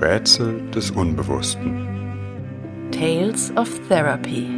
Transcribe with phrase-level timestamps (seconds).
[0.00, 1.86] Rätsel des Unbewussten.
[2.90, 4.48] Tales of Therapy.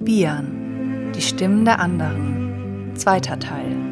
[0.00, 2.92] Bian, die Stimmen der anderen.
[2.94, 3.91] Zweiter Teil.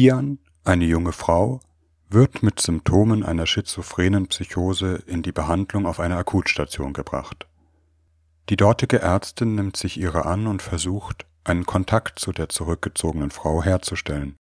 [0.00, 1.60] Bian, eine junge Frau,
[2.08, 7.46] wird mit Symptomen einer schizophrenen Psychose in die Behandlung auf eine Akutstation gebracht.
[8.48, 13.62] Die dortige Ärztin nimmt sich ihrer an und versucht, einen Kontakt zu der zurückgezogenen Frau
[13.62, 14.36] herzustellen.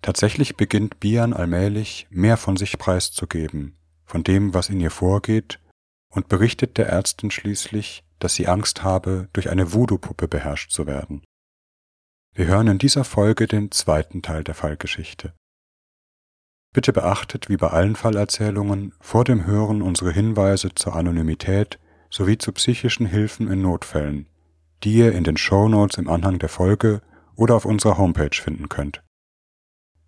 [0.00, 5.58] Tatsächlich beginnt Bian allmählich mehr von sich preiszugeben, von dem, was in ihr vorgeht,
[6.08, 11.24] und berichtet der Ärztin schließlich, dass sie Angst habe, durch eine Voodoo-Puppe beherrscht zu werden.
[12.34, 15.34] Wir hören in dieser Folge den zweiten Teil der Fallgeschichte.
[16.72, 22.52] Bitte beachtet, wie bei allen Fallerzählungen, vor dem Hören unsere Hinweise zur Anonymität sowie zu
[22.52, 24.30] psychischen Hilfen in Notfällen,
[24.82, 27.02] die ihr in den Show Notes im Anhang der Folge
[27.36, 29.02] oder auf unserer Homepage finden könnt.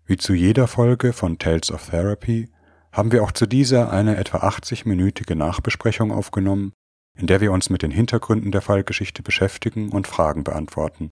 [0.07, 2.49] Wie zu jeder Folge von Tales of Therapy
[2.91, 6.73] haben wir auch zu dieser eine etwa 80-minütige Nachbesprechung aufgenommen,
[7.15, 11.11] in der wir uns mit den Hintergründen der Fallgeschichte beschäftigen und Fragen beantworten.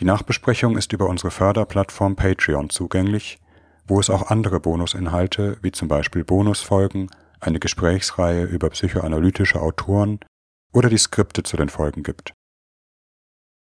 [0.00, 3.38] Die Nachbesprechung ist über unsere Förderplattform Patreon zugänglich,
[3.86, 10.20] wo es auch andere Bonusinhalte wie zum Beispiel Bonusfolgen, eine Gesprächsreihe über psychoanalytische Autoren
[10.72, 12.32] oder die Skripte zu den Folgen gibt.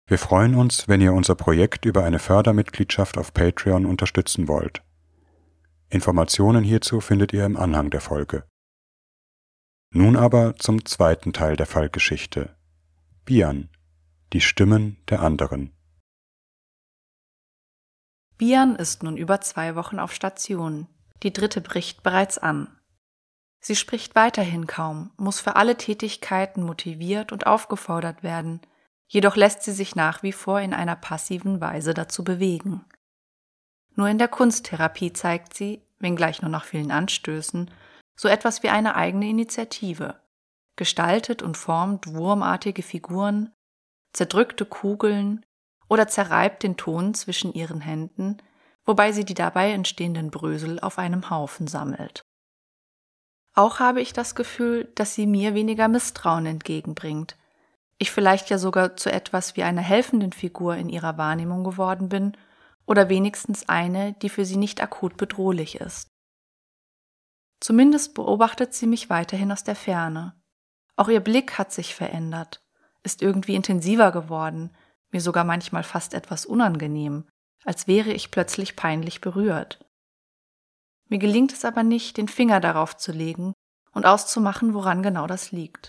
[0.07, 4.81] Wir freuen uns, wenn ihr unser Projekt über eine Fördermitgliedschaft auf Patreon unterstützen wollt.
[5.89, 8.43] Informationen hierzu findet ihr im Anhang der Folge.
[9.91, 12.55] Nun aber zum zweiten Teil der Fallgeschichte.
[13.25, 13.69] Bian,
[14.33, 15.74] die Stimmen der anderen.
[18.37, 20.87] Bian ist nun über zwei Wochen auf Station.
[21.23, 22.67] Die dritte bricht bereits an.
[23.61, 28.61] Sie spricht weiterhin kaum, muss für alle Tätigkeiten motiviert und aufgefordert werden,
[29.07, 32.85] jedoch lässt sie sich nach wie vor in einer passiven Weise dazu bewegen.
[33.95, 37.71] Nur in der Kunsttherapie zeigt sie, wenngleich nur nach vielen Anstößen,
[38.15, 40.19] so etwas wie eine eigene Initiative,
[40.75, 43.51] gestaltet und formt wurmartige Figuren,
[44.13, 45.45] zerdrückte Kugeln,
[45.87, 48.37] oder zerreibt den Ton zwischen ihren Händen,
[48.85, 52.21] wobei sie die dabei entstehenden Brösel auf einem Haufen sammelt.
[53.53, 57.37] Auch habe ich das Gefühl, dass sie mir weniger Misstrauen entgegenbringt,
[57.97, 62.35] ich vielleicht ja sogar zu etwas wie einer helfenden Figur in ihrer Wahrnehmung geworden bin
[62.85, 66.09] oder wenigstens eine, die für sie nicht akut bedrohlich ist.
[67.61, 70.35] Zumindest beobachtet sie mich weiterhin aus der Ferne.
[70.97, 72.61] Auch ihr Blick hat sich verändert,
[73.03, 74.75] ist irgendwie intensiver geworden,
[75.15, 77.23] mir sogar manchmal fast etwas unangenehm,
[77.63, 79.79] als wäre ich plötzlich peinlich berührt.
[81.07, 83.53] Mir gelingt es aber nicht, den Finger darauf zu legen
[83.93, 85.87] und auszumachen, woran genau das liegt.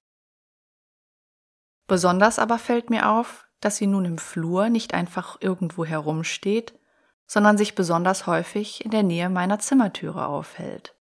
[1.89, 6.79] Besonders aber fällt mir auf, dass sie nun im Flur nicht einfach irgendwo herumsteht,
[7.27, 10.95] sondern sich besonders häufig in der Nähe meiner Zimmertüre aufhält.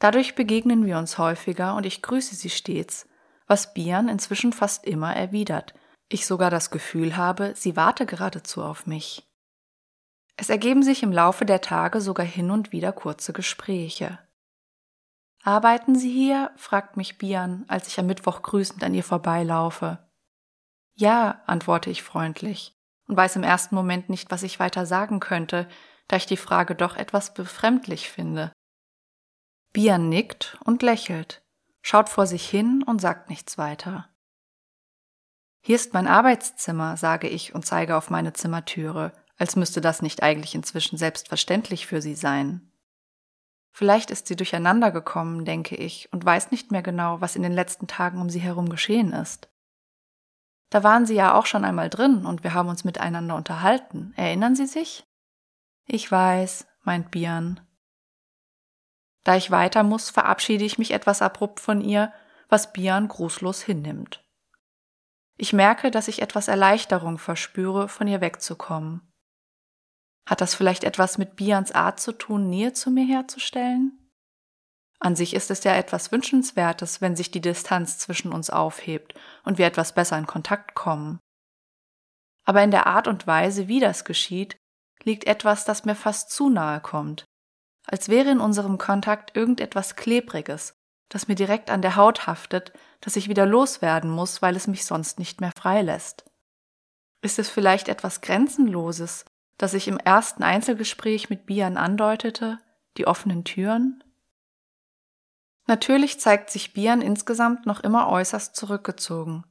[0.00, 3.08] Dadurch begegnen wir uns häufiger und ich grüße sie stets,
[3.46, 5.74] was Bian inzwischen fast immer erwidert,
[6.14, 9.28] ich sogar das Gefühl habe, sie warte geradezu auf mich.
[10.36, 14.18] Es ergeben sich im Laufe der Tage sogar hin und wieder kurze Gespräche.
[15.42, 16.52] Arbeiten Sie hier?
[16.56, 19.98] fragt mich Bian, als ich am Mittwoch grüßend an ihr vorbeilaufe.
[20.94, 22.74] Ja, antworte ich freundlich
[23.08, 25.68] und weiß im ersten Moment nicht, was ich weiter sagen könnte,
[26.08, 28.52] da ich die Frage doch etwas befremdlich finde.
[29.72, 31.42] Bian nickt und lächelt,
[31.82, 34.08] schaut vor sich hin und sagt nichts weiter.
[35.66, 40.22] Hier ist mein Arbeitszimmer, sage ich und zeige auf meine Zimmertüre, als müsste das nicht
[40.22, 42.70] eigentlich inzwischen selbstverständlich für sie sein.
[43.70, 47.54] Vielleicht ist sie durcheinander gekommen, denke ich, und weiß nicht mehr genau, was in den
[47.54, 49.48] letzten Tagen um sie herum geschehen ist.
[50.68, 54.12] Da waren Sie ja auch schon einmal drin und wir haben uns miteinander unterhalten.
[54.16, 55.06] Erinnern Sie sich?
[55.86, 57.60] Ich weiß, meint Bian.
[59.22, 62.12] Da ich weiter muss, verabschiede ich mich etwas abrupt von ihr,
[62.50, 64.23] was Bian grußlos hinnimmt.
[65.36, 69.00] Ich merke, dass ich etwas Erleichterung verspüre, von ihr wegzukommen.
[70.26, 73.98] Hat das vielleicht etwas mit Bians Art zu tun, Nähe zu mir herzustellen?
[75.00, 79.14] An sich ist es ja etwas Wünschenswertes, wenn sich die Distanz zwischen uns aufhebt
[79.44, 81.18] und wir etwas besser in Kontakt kommen.
[82.46, 84.56] Aber in der Art und Weise, wie das geschieht,
[85.02, 87.24] liegt etwas, das mir fast zu nahe kommt,
[87.86, 90.74] als wäre in unserem Kontakt irgendetwas Klebriges,
[91.10, 92.72] das mir direkt an der Haut haftet,
[93.04, 96.24] das ich wieder loswerden muss, weil es mich sonst nicht mehr freilässt.
[97.20, 99.26] Ist es vielleicht etwas Grenzenloses,
[99.58, 102.58] das ich im ersten Einzelgespräch mit Bian andeutete,
[102.96, 104.02] die offenen Türen?
[105.66, 109.44] Natürlich zeigt sich Bian insgesamt noch immer äußerst zurückgezogen.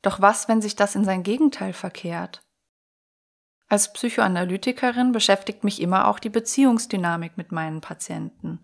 [0.00, 2.40] Doch was, wenn sich das in sein Gegenteil verkehrt?
[3.68, 8.62] Als Psychoanalytikerin beschäftigt mich immer auch die Beziehungsdynamik mit meinen Patienten.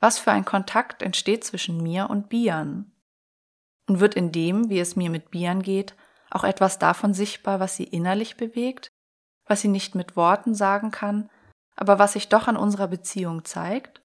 [0.00, 2.92] Was für ein Kontakt entsteht zwischen mir und Bian?
[3.88, 5.96] Und wird in dem, wie es mir mit Bian geht,
[6.30, 8.88] auch etwas davon sichtbar, was sie innerlich bewegt,
[9.46, 11.30] was sie nicht mit Worten sagen kann,
[11.74, 14.02] aber was sich doch an unserer Beziehung zeigt?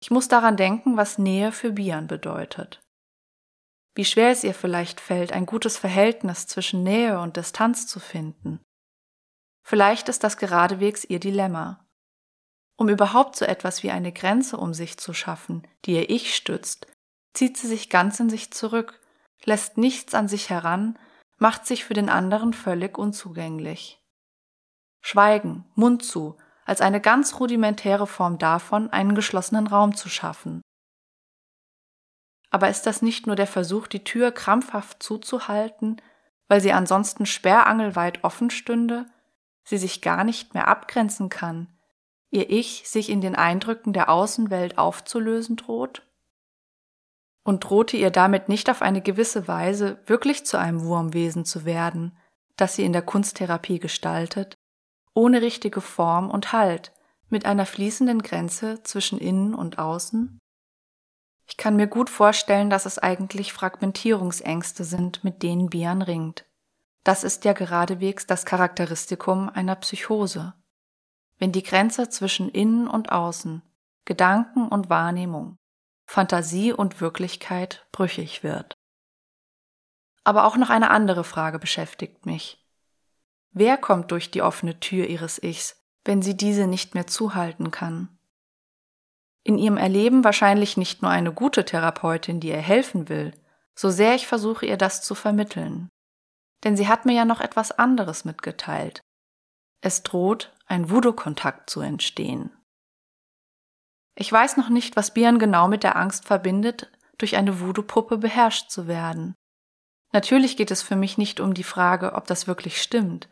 [0.00, 2.80] Ich muss daran denken, was Nähe für Bian bedeutet.
[3.94, 8.60] Wie schwer es ihr vielleicht fällt, ein gutes Verhältnis zwischen Nähe und Distanz zu finden.
[9.64, 11.84] Vielleicht ist das geradewegs ihr Dilemma.
[12.76, 16.86] Um überhaupt so etwas wie eine Grenze um sich zu schaffen, die ihr Ich stützt,
[17.34, 19.00] zieht sie sich ganz in sich zurück,
[19.44, 20.98] lässt nichts an sich heran,
[21.38, 24.00] macht sich für den anderen völlig unzugänglich.
[25.00, 30.60] Schweigen, Mund zu, als eine ganz rudimentäre Form davon, einen geschlossenen Raum zu schaffen.
[32.50, 36.00] Aber ist das nicht nur der Versuch, die Tür krampfhaft zuzuhalten,
[36.48, 39.06] weil sie ansonsten sperrangelweit offen stünde,
[39.64, 41.68] sie sich gar nicht mehr abgrenzen kann,
[42.30, 46.02] ihr Ich sich in den Eindrücken der Außenwelt aufzulösen droht?
[47.48, 52.14] Und drohte ihr damit nicht auf eine gewisse Weise wirklich zu einem Wurmwesen zu werden,
[52.56, 54.54] das sie in der Kunsttherapie gestaltet,
[55.14, 56.92] ohne richtige Form und Halt,
[57.30, 60.38] mit einer fließenden Grenze zwischen innen und außen?
[61.46, 66.44] Ich kann mir gut vorstellen, dass es eigentlich Fragmentierungsängste sind, mit denen Bian ringt.
[67.02, 70.52] Das ist ja geradewegs das Charakteristikum einer Psychose.
[71.38, 73.62] Wenn die Grenze zwischen Innen und Außen,
[74.04, 75.57] Gedanken und Wahrnehmung,
[76.10, 78.74] Fantasie und Wirklichkeit brüchig wird.
[80.24, 82.66] Aber auch noch eine andere Frage beschäftigt mich.
[83.50, 88.18] Wer kommt durch die offene Tür ihres Ichs, wenn sie diese nicht mehr zuhalten kann?
[89.44, 93.34] In ihrem Erleben wahrscheinlich nicht nur eine gute Therapeutin, die ihr helfen will,
[93.74, 95.90] so sehr ich versuche ihr das zu vermitteln.
[96.64, 99.02] Denn sie hat mir ja noch etwas anderes mitgeteilt.
[99.82, 102.57] Es droht, ein Voodoo-Kontakt zu entstehen.
[104.20, 108.68] Ich weiß noch nicht, was Bian genau mit der Angst verbindet, durch eine Voodoo-Puppe beherrscht
[108.68, 109.36] zu werden.
[110.12, 113.28] Natürlich geht es für mich nicht um die Frage, ob das wirklich stimmt,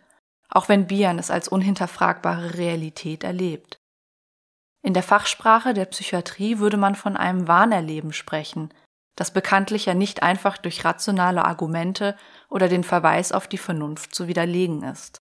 [0.48, 3.78] auch wenn Bian es als unhinterfragbare Realität erlebt.
[4.80, 8.72] In der Fachsprache der Psychiatrie würde man von einem Wahnerleben sprechen,
[9.16, 12.16] das bekanntlich ja nicht einfach durch rationale Argumente
[12.48, 15.18] oder den Verweis auf die Vernunft zu widerlegen ist.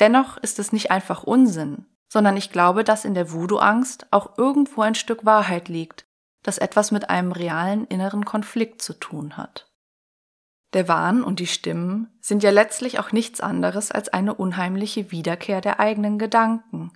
[0.00, 4.82] Dennoch ist es nicht einfach Unsinn, sondern ich glaube, dass in der Voodoo-Angst auch irgendwo
[4.82, 6.04] ein Stück Wahrheit liegt,
[6.42, 9.72] das etwas mit einem realen inneren Konflikt zu tun hat.
[10.74, 15.62] Der Wahn und die Stimmen sind ja letztlich auch nichts anderes als eine unheimliche Wiederkehr
[15.62, 16.92] der eigenen Gedanken,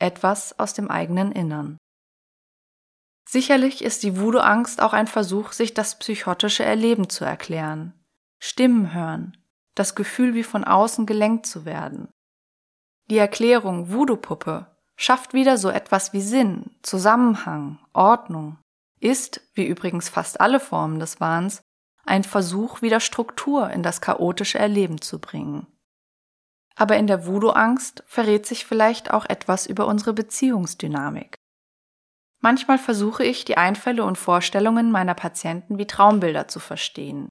[0.00, 1.78] etwas aus dem eigenen Innern.
[3.28, 7.94] Sicherlich ist die Voodoo-Angst auch ein Versuch, sich das psychotische Erleben zu erklären.
[8.40, 9.36] Stimmen hören,
[9.76, 12.08] das Gefühl, wie von außen gelenkt zu werden.
[13.08, 14.66] Die Erklärung Voodoo-Puppe
[14.96, 18.58] schafft wieder so etwas wie Sinn, Zusammenhang, Ordnung,
[18.98, 21.62] ist, wie übrigens fast alle Formen des Wahns,
[22.04, 25.66] ein Versuch, wieder Struktur in das chaotische Erleben zu bringen.
[26.74, 31.36] Aber in der Voodoo-Angst verrät sich vielleicht auch etwas über unsere Beziehungsdynamik.
[32.40, 37.28] Manchmal versuche ich, die Einfälle und Vorstellungen meiner Patienten wie Traumbilder zu verstehen.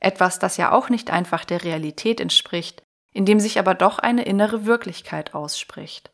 [0.00, 2.82] Etwas, das ja auch nicht einfach der Realität entspricht,
[3.16, 6.10] in dem sich aber doch eine innere Wirklichkeit ausspricht.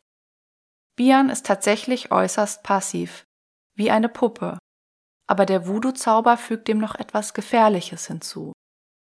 [0.94, 3.25] Bian ist tatsächlich äußerst passiv,
[3.75, 4.56] wie eine Puppe,
[5.26, 8.52] aber der Voodoo-Zauber fügt dem noch etwas Gefährliches hinzu.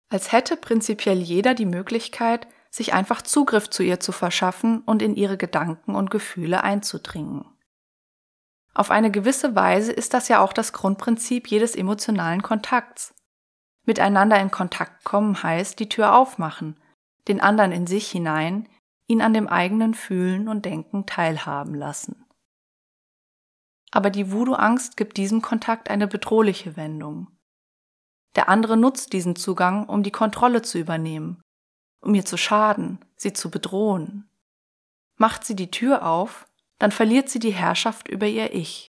[0.09, 5.15] Als hätte prinzipiell jeder die Möglichkeit, sich einfach Zugriff zu ihr zu verschaffen und in
[5.15, 7.43] ihre Gedanken und Gefühle einzudringen.
[8.73, 13.13] Auf eine gewisse Weise ist das ja auch das Grundprinzip jedes emotionalen Kontakts.
[13.85, 16.79] Miteinander in Kontakt kommen heißt die Tür aufmachen,
[17.27, 18.67] den anderen in sich hinein,
[19.07, 22.25] ihn an dem eigenen Fühlen und Denken teilhaben lassen.
[23.91, 27.27] Aber die Voodoo-Angst gibt diesem Kontakt eine bedrohliche Wendung.
[28.35, 31.41] Der andere nutzt diesen Zugang, um die Kontrolle zu übernehmen,
[32.01, 34.27] um ihr zu schaden, sie zu bedrohen.
[35.17, 36.45] Macht sie die Tür auf,
[36.79, 38.89] dann verliert sie die Herrschaft über ihr Ich.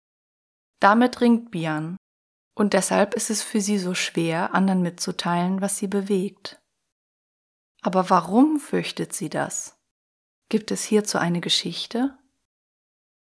[0.79, 1.97] Damit ringt Bian,
[2.55, 6.60] und deshalb ist es für sie so schwer, anderen mitzuteilen, was sie bewegt.
[7.81, 9.77] Aber warum fürchtet sie das?
[10.49, 12.17] Gibt es hierzu eine Geschichte?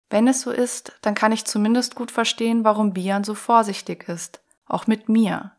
[0.10, 4.42] Wenn es so ist, dann kann ich zumindest gut verstehen, warum Bian so vorsichtig ist,
[4.66, 5.52] auch mit mir.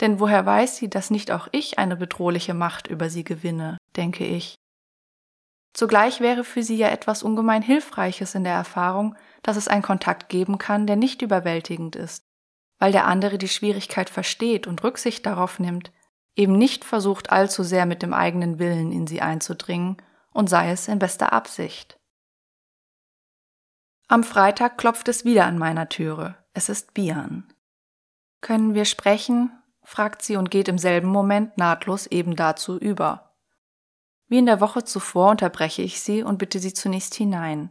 [0.00, 4.24] Denn woher weiß sie, dass nicht auch ich eine bedrohliche Macht über sie gewinne, denke
[4.24, 4.54] ich.
[5.72, 10.28] Zugleich wäre für sie ja etwas ungemein Hilfreiches in der Erfahrung, dass es einen Kontakt
[10.28, 12.22] geben kann, der nicht überwältigend ist,
[12.78, 15.92] weil der andere die Schwierigkeit versteht und Rücksicht darauf nimmt,
[16.38, 19.96] eben nicht versucht allzu sehr mit dem eigenen Willen in sie einzudringen
[20.32, 21.98] und sei es in bester Absicht.
[24.06, 26.36] Am Freitag klopft es wieder an meiner Türe.
[26.54, 27.52] Es ist Bian.
[28.40, 29.50] Können wir sprechen?
[29.82, 33.34] fragt sie und geht im selben Moment nahtlos eben dazu über.
[34.28, 37.70] Wie in der Woche zuvor unterbreche ich sie und bitte sie zunächst hinein,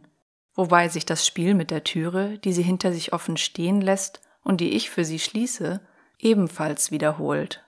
[0.54, 4.60] wobei sich das Spiel mit der Türe, die sie hinter sich offen stehen lässt und
[4.60, 5.80] die ich für sie schließe,
[6.18, 7.67] ebenfalls wiederholt.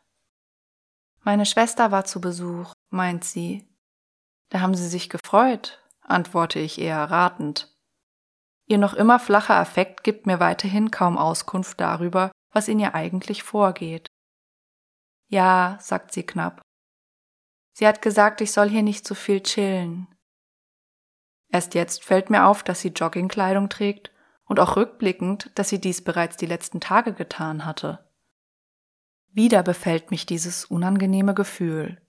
[1.23, 3.69] Meine Schwester war zu Besuch, meint sie.
[4.49, 7.77] Da haben sie sich gefreut, antworte ich eher ratend.
[8.67, 13.43] Ihr noch immer flacher Affekt gibt mir weiterhin kaum Auskunft darüber, was in ihr eigentlich
[13.43, 14.07] vorgeht.
[15.29, 16.63] Ja, sagt sie knapp.
[17.73, 20.09] Sie hat gesagt, ich soll hier nicht so viel chillen.
[21.49, 24.11] Erst jetzt fällt mir auf, dass sie Joggingkleidung trägt
[24.45, 28.10] und auch rückblickend, dass sie dies bereits die letzten Tage getan hatte.
[29.33, 32.01] Wieder befällt mich dieses unangenehme Gefühl.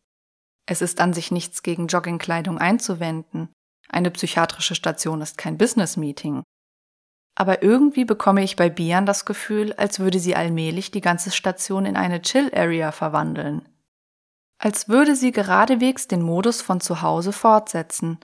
[0.66, 3.50] Es ist an sich nichts gegen Joggingkleidung einzuwenden.
[3.90, 6.44] Eine psychiatrische Station ist kein Business-Meeting.
[7.36, 11.86] Aber irgendwie bekomme ich bei Bian das Gefühl, als würde sie allmählich die ganze Station
[11.86, 13.68] in eine Chill-Area verwandeln.
[14.58, 18.20] Als würde sie geradewegs den Modus von zu Hause fortsetzen,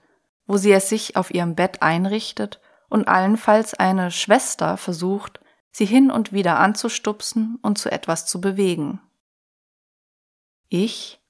[0.46, 5.40] wo sie es sich auf ihrem Bett einrichtet und allenfalls eine Schwester versucht,
[5.78, 9.00] sie hin und wieder anzustupsen und zu etwas zu bewegen.
[10.70, 11.22] Ich?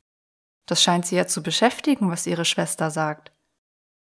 [0.66, 3.34] Das scheint sie ja zu beschäftigen, was ihre Schwester sagt.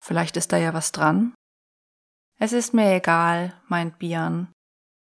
[0.02, 1.34] Vielleicht ist da ja was dran?
[2.38, 4.52] Es ist mir egal, meint Bian.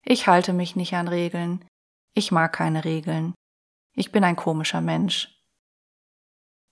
[0.02, 1.64] Ich halte mich nicht an Regeln.
[2.12, 3.32] Ich mag keine Regeln.
[3.94, 5.34] Ich bin ein komischer Mensch.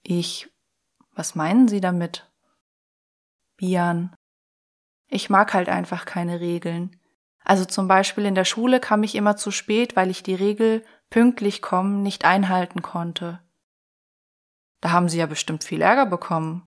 [0.03, 0.51] Ich.
[1.13, 2.31] Was meinen Sie damit?
[3.57, 4.15] Bian.
[5.09, 7.01] Ich mag halt einfach keine Regeln.
[7.45, 10.85] Also zum Beispiel in der Schule kam ich immer zu spät, weil ich die Regel
[11.11, 13.41] pünktlich kommen nicht einhalten konnte.
[14.81, 16.65] Da haben Sie ja bestimmt viel Ärger bekommen.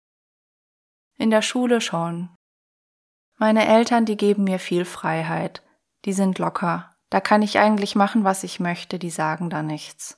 [1.17, 2.29] In der Schule schon.
[3.37, 5.63] Meine Eltern, die geben mir viel Freiheit.
[6.05, 6.91] Die sind locker.
[7.09, 10.17] Da kann ich eigentlich machen, was ich möchte, die sagen da nichts.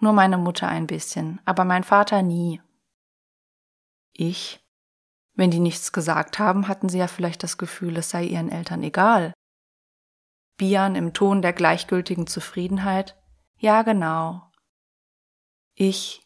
[0.00, 2.60] Nur meine Mutter ein bisschen, aber mein Vater nie.
[4.12, 4.64] Ich?
[5.34, 8.82] Wenn die nichts gesagt haben, hatten sie ja vielleicht das Gefühl, es sei ihren Eltern
[8.82, 9.32] egal.
[10.60, 13.16] Bian im Ton der gleichgültigen Zufriedenheit.
[13.56, 14.42] Ja, genau.
[15.74, 16.20] Ich.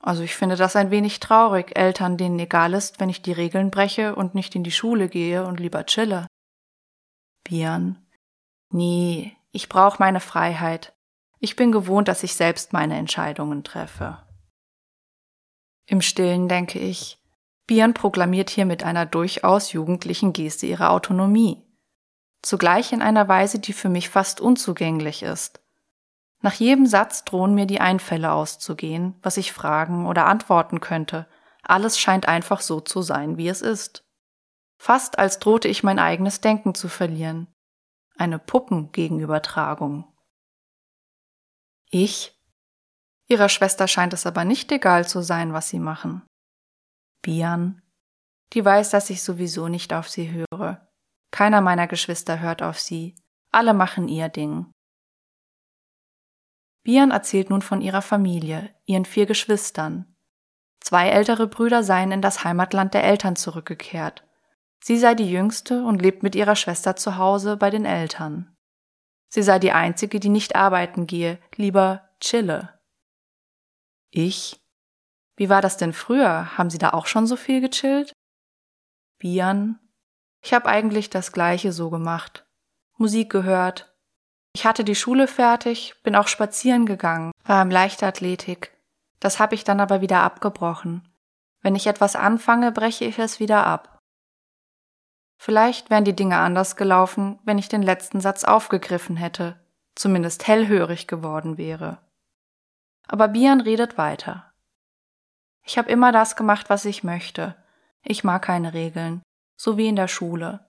[0.00, 3.70] Also ich finde das ein wenig traurig, Eltern, denen egal ist, wenn ich die Regeln
[3.70, 6.26] breche und nicht in die Schule gehe und lieber chille.
[7.44, 8.04] Bian.
[8.70, 10.92] Nee, ich brauche meine Freiheit.
[11.38, 14.26] Ich bin gewohnt, dass ich selbst meine Entscheidungen treffe.
[15.86, 17.22] Im stillen denke ich,
[17.68, 21.62] Bian proklamiert hier mit einer durchaus jugendlichen Geste ihre Autonomie
[22.42, 25.60] zugleich in einer Weise, die für mich fast unzugänglich ist.
[26.40, 31.28] Nach jedem Satz drohen mir die Einfälle auszugehen, was ich fragen oder antworten könnte.
[31.62, 34.04] Alles scheint einfach so zu sein, wie es ist.
[34.76, 37.46] Fast als drohte ich mein eigenes Denken zu verlieren.
[38.16, 40.12] Eine Puppengegenübertragung.
[41.90, 42.36] Ich?
[43.28, 46.22] Ihrer Schwester scheint es aber nicht egal zu sein, was sie machen.
[47.22, 47.80] Bian?
[48.52, 50.91] Die weiß, dass ich sowieso nicht auf sie höre.
[51.32, 53.16] Keiner meiner Geschwister hört auf sie.
[53.50, 54.70] Alle machen ihr Ding.
[56.84, 60.14] Bian erzählt nun von ihrer Familie, ihren vier Geschwistern.
[60.80, 64.24] Zwei ältere Brüder seien in das Heimatland der Eltern zurückgekehrt.
[64.82, 68.54] Sie sei die jüngste und lebt mit ihrer Schwester zu Hause bei den Eltern.
[69.28, 72.80] Sie sei die einzige, die nicht arbeiten gehe, lieber chille.
[74.10, 74.60] Ich?
[75.36, 76.58] Wie war das denn früher?
[76.58, 78.12] Haben Sie da auch schon so viel gechillt?
[79.18, 79.78] Bian
[80.42, 82.44] ich habe eigentlich das gleiche so gemacht.
[82.96, 83.94] Musik gehört.
[84.54, 88.76] Ich hatte die Schule fertig, bin auch spazieren gegangen, war im Leichtathletik.
[89.20, 91.08] Das habe ich dann aber wieder abgebrochen.
[91.62, 94.00] Wenn ich etwas anfange, breche ich es wieder ab.
[95.38, 99.60] Vielleicht wären die Dinge anders gelaufen, wenn ich den letzten Satz aufgegriffen hätte,
[99.94, 101.98] zumindest hellhörig geworden wäre.
[103.06, 104.52] Aber Bian redet weiter.
[105.64, 107.56] Ich habe immer das gemacht, was ich möchte.
[108.02, 109.22] Ich mag keine Regeln
[109.62, 110.68] so wie in der Schule.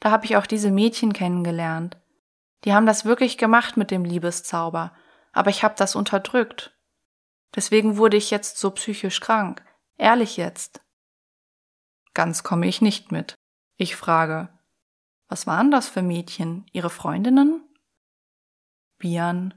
[0.00, 1.98] Da habe ich auch diese Mädchen kennengelernt.
[2.64, 4.94] Die haben das wirklich gemacht mit dem Liebeszauber,
[5.32, 6.74] aber ich habe das unterdrückt.
[7.54, 9.62] Deswegen wurde ich jetzt so psychisch krank.
[9.98, 10.80] Ehrlich jetzt.
[12.14, 13.34] Ganz komme ich nicht mit.
[13.76, 14.48] Ich frage,
[15.28, 16.64] was waren das für Mädchen?
[16.72, 17.62] Ihre Freundinnen?
[18.96, 19.52] Bian.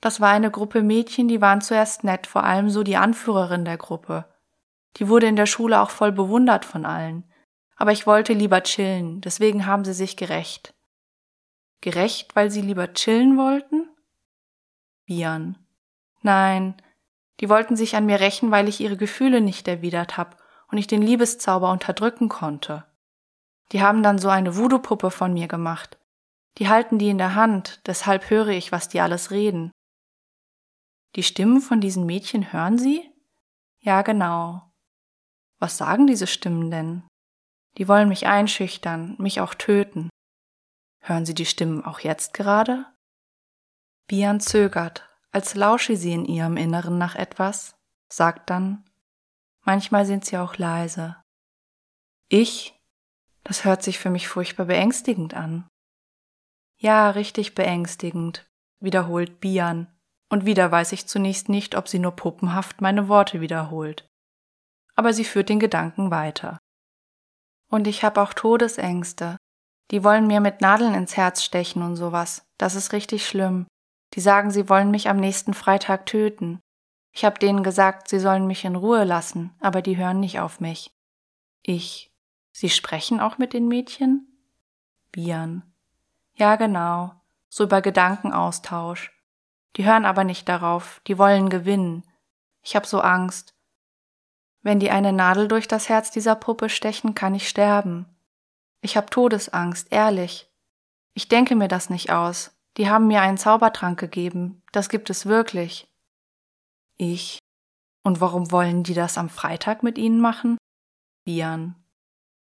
[0.00, 3.76] Das war eine Gruppe Mädchen, die waren zuerst nett, vor allem so die Anführerin der
[3.76, 4.32] Gruppe.
[4.98, 7.27] Die wurde in der Schule auch voll bewundert von allen.
[7.78, 10.74] Aber ich wollte lieber chillen, deswegen haben sie sich gerecht.
[11.80, 13.88] Gerecht, weil sie lieber chillen wollten?
[15.06, 15.56] Bian.
[16.22, 16.74] Nein,
[17.38, 20.88] die wollten sich an mir rächen, weil ich ihre Gefühle nicht erwidert hab und ich
[20.88, 22.84] den Liebeszauber unterdrücken konnte.
[23.70, 25.98] Die haben dann so eine Voodoo-Puppe von mir gemacht.
[26.58, 29.70] Die halten die in der Hand, deshalb höre ich, was die alles reden.
[31.14, 33.08] Die Stimmen von diesen Mädchen hören Sie?
[33.78, 34.62] Ja, genau.
[35.60, 37.04] Was sagen diese Stimmen denn?
[37.78, 40.10] Die wollen mich einschüchtern, mich auch töten.
[41.00, 42.86] Hören Sie die Stimmen auch jetzt gerade?
[44.08, 47.76] Bian zögert, als lausche sie in ihrem Inneren nach etwas,
[48.12, 48.84] sagt dann,
[49.62, 51.16] manchmal sind sie auch leise.
[52.28, 52.74] Ich?
[53.44, 55.68] Das hört sich für mich furchtbar beängstigend an.
[56.78, 59.94] Ja, richtig beängstigend, wiederholt Bian,
[60.28, 64.06] und wieder weiß ich zunächst nicht, ob sie nur puppenhaft meine Worte wiederholt.
[64.94, 66.58] Aber sie führt den Gedanken weiter.
[67.70, 69.36] Und ich habe auch Todesängste.
[69.90, 72.46] Die wollen mir mit Nadeln ins Herz stechen und sowas.
[72.58, 73.66] Das ist richtig schlimm.
[74.14, 76.60] Die sagen, sie wollen mich am nächsten Freitag töten.
[77.12, 80.60] Ich habe denen gesagt, sie sollen mich in Ruhe lassen, aber die hören nicht auf
[80.60, 80.90] mich.
[81.62, 82.10] Ich.
[82.52, 84.26] Sie sprechen auch mit den Mädchen?
[85.12, 85.62] Bian.
[86.34, 87.12] Ja, genau.
[87.48, 89.12] So über Gedankenaustausch.
[89.76, 92.04] Die hören aber nicht darauf, die wollen gewinnen.
[92.62, 93.54] Ich hab so Angst.
[94.62, 98.06] Wenn die eine Nadel durch das Herz dieser Puppe stechen, kann ich sterben.
[98.80, 100.50] Ich hab Todesangst, ehrlich.
[101.14, 102.56] Ich denke mir das nicht aus.
[102.76, 104.62] Die haben mir einen Zaubertrank gegeben.
[104.72, 105.88] Das gibt es wirklich.
[106.96, 107.38] Ich.
[108.04, 110.58] Und warum wollen die das am Freitag mit ihnen machen?
[111.24, 111.74] Bian.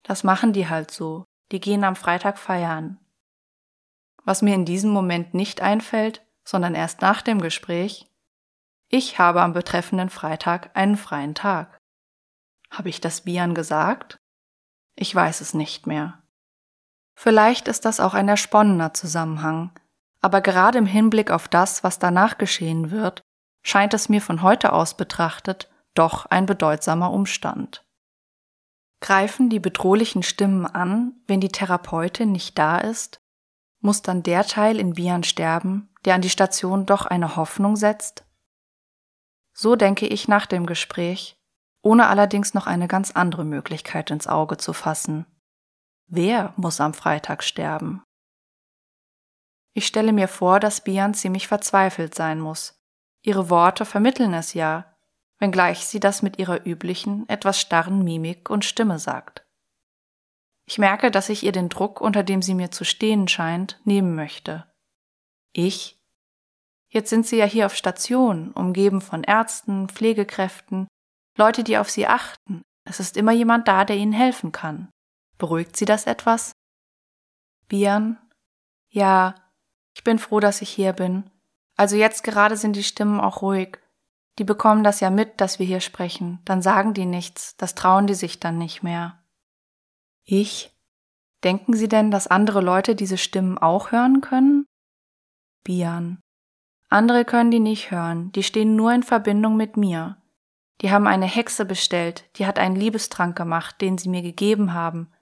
[0.03, 1.25] Das machen die halt so.
[1.53, 2.99] Die gehen am Freitag feiern.
[4.25, 8.11] Was mir in diesem Moment nicht einfällt, sondern erst nach dem Gespräch,
[8.89, 11.79] ich habe am betreffenden Freitag einen freien Tag.
[12.77, 14.19] Habe ich das Bian gesagt?
[14.97, 16.23] Ich weiß es nicht mehr.
[17.15, 19.71] Vielleicht ist das auch ein ersponnener Zusammenhang,
[20.21, 23.23] aber gerade im Hinblick auf das, was danach geschehen wird,
[23.63, 27.83] scheint es mir von heute aus betrachtet doch ein bedeutsamer Umstand.
[29.01, 33.23] Greifen die bedrohlichen Stimmen an, wenn die Therapeutin nicht da ist?
[33.81, 38.27] Muss dann der Teil in Bian sterben, der an die Station doch eine Hoffnung setzt?
[39.55, 41.39] So denke ich nach dem Gespräch,
[41.87, 45.25] ohne allerdings noch eine ganz andere Möglichkeit ins Auge zu fassen.
[46.09, 48.03] Wer muss am Freitag sterben?
[49.73, 52.83] Ich stelle mir vor, dass Bian ziemlich verzweifelt sein muss.
[53.23, 54.97] Ihre Worte vermitteln es ja,
[55.39, 59.47] wenngleich sie das mit ihrer üblichen, etwas starren Mimik und Stimme sagt.
[60.65, 64.17] Ich merke, dass ich ihr den Druck, unter dem sie mir zu stehen scheint, nehmen
[64.17, 64.67] möchte.
[65.53, 66.03] Ich?
[66.89, 70.89] Jetzt sind sie ja hier auf Station, umgeben von Ärzten, Pflegekräften,
[71.37, 72.63] Leute, die auf sie achten.
[72.85, 74.89] Es ist immer jemand da, der ihnen helfen kann.
[75.39, 76.53] Beruhigt sie das etwas?
[77.69, 78.19] Bian?
[78.89, 79.35] Ja,
[79.95, 81.31] ich bin froh, dass ich hier bin.
[81.77, 83.79] Also jetzt gerade sind die Stimmen auch ruhig.
[84.39, 86.41] Die bekommen das ja mit, dass wir hier sprechen.
[86.45, 89.23] Dann sagen die nichts, das trauen die sich dann nicht mehr.
[90.25, 90.73] Ich?
[91.45, 94.67] Denken Sie denn, dass andere Leute diese Stimmen auch hören können?
[95.65, 96.21] Bian.
[96.89, 100.17] Andere können die nicht hören, die stehen nur in Verbindung mit mir.
[100.83, 105.13] Die haben eine Hexe bestellt, die hat einen Liebestrank gemacht, den sie mir gegeben haben.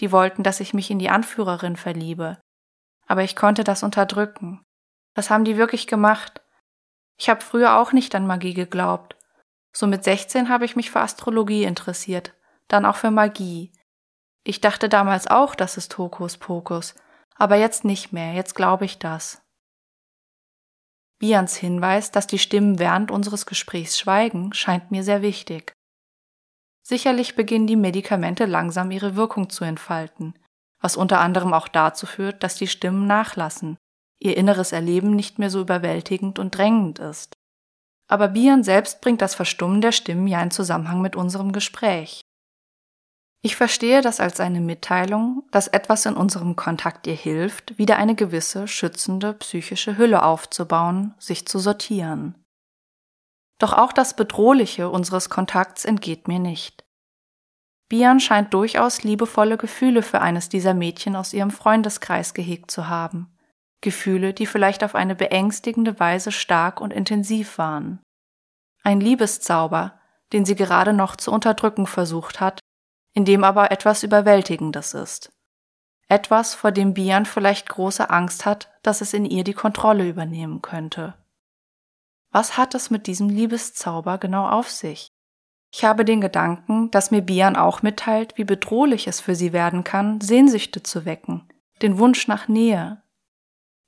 [0.00, 2.38] Die wollten, dass ich mich in die Anführerin verliebe.
[3.06, 4.64] Aber ich konnte das unterdrücken.
[5.14, 6.40] Das haben die wirklich gemacht.
[7.18, 9.16] Ich habe früher auch nicht an Magie geglaubt.
[9.72, 12.34] So mit 16 habe ich mich für Astrologie interessiert,
[12.68, 13.72] dann auch für Magie.
[14.44, 16.94] Ich dachte damals auch, das ist Hokuspokus,
[17.36, 19.41] aber jetzt nicht mehr, jetzt glaube ich das.
[21.22, 25.72] Bians Hinweis, dass die Stimmen während unseres Gesprächs schweigen, scheint mir sehr wichtig.
[26.82, 30.34] Sicherlich beginnen die Medikamente langsam ihre Wirkung zu entfalten,
[30.80, 33.76] was unter anderem auch dazu führt, dass die Stimmen nachlassen,
[34.18, 37.34] ihr inneres Erleben nicht mehr so überwältigend und drängend ist.
[38.08, 42.22] Aber Bian selbst bringt das Verstummen der Stimmen ja in Zusammenhang mit unserem Gespräch.
[43.44, 48.14] Ich verstehe das als eine Mitteilung, dass etwas in unserem Kontakt ihr hilft, wieder eine
[48.14, 52.36] gewisse schützende psychische Hülle aufzubauen, sich zu sortieren.
[53.58, 56.84] Doch auch das Bedrohliche unseres Kontakts entgeht mir nicht.
[57.88, 63.36] Bian scheint durchaus liebevolle Gefühle für eines dieser Mädchen aus ihrem Freundeskreis gehegt zu haben.
[63.80, 68.00] Gefühle, die vielleicht auf eine beängstigende Weise stark und intensiv waren.
[68.84, 70.00] Ein Liebeszauber,
[70.32, 72.60] den sie gerade noch zu unterdrücken versucht hat,
[73.14, 75.32] in dem aber etwas Überwältigendes ist.
[76.08, 80.60] Etwas, vor dem Bian vielleicht große Angst hat, dass es in ihr die Kontrolle übernehmen
[80.60, 81.14] könnte.
[82.30, 85.08] Was hat es mit diesem Liebeszauber genau auf sich?
[85.74, 89.84] Ich habe den Gedanken, dass mir Bian auch mitteilt, wie bedrohlich es für sie werden
[89.84, 91.48] kann, Sehnsüchte zu wecken,
[91.80, 93.02] den Wunsch nach Nähe.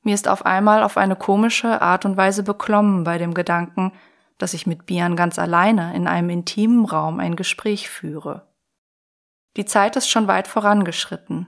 [0.03, 3.93] Mir ist auf einmal auf eine komische Art und Weise beklommen bei dem Gedanken,
[4.39, 8.47] dass ich mit Bian ganz alleine in einem intimen Raum ein Gespräch führe.
[9.57, 11.47] Die Zeit ist schon weit vorangeschritten.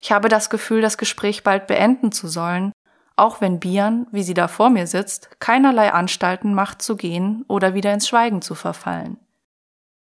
[0.00, 2.72] Ich habe das Gefühl, das Gespräch bald beenden zu sollen,
[3.16, 7.74] auch wenn Bian, wie sie da vor mir sitzt, keinerlei Anstalten macht zu gehen oder
[7.74, 9.18] wieder ins Schweigen zu verfallen.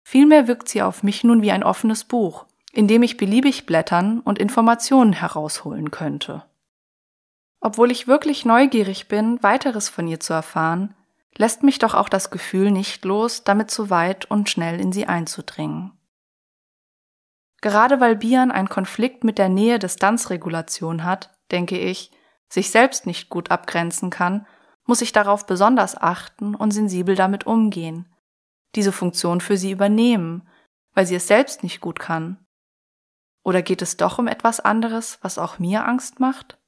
[0.05, 4.21] Vielmehr wirkt sie auf mich nun wie ein offenes Buch, in dem ich beliebig blättern
[4.21, 6.45] und Informationen herausholen könnte.
[7.61, 10.95] Obwohl ich wirklich neugierig bin, weiteres von ihr zu erfahren,
[11.37, 15.07] lässt mich doch auch das Gefühl nicht los, damit zu weit und schnell in sie
[15.07, 15.93] einzudringen.
[17.61, 22.11] Gerade weil Bian einen Konflikt mit der Nähe-Distanzregulation hat, denke ich,
[22.49, 24.47] sich selbst nicht gut abgrenzen kann,
[24.87, 28.13] muss ich darauf besonders achten und sensibel damit umgehen,
[28.75, 30.49] diese Funktion für sie übernehmen,
[30.95, 32.45] weil sie es selbst nicht gut kann.
[33.45, 36.59] Oder geht es doch um etwas anderes, was auch mir Angst macht?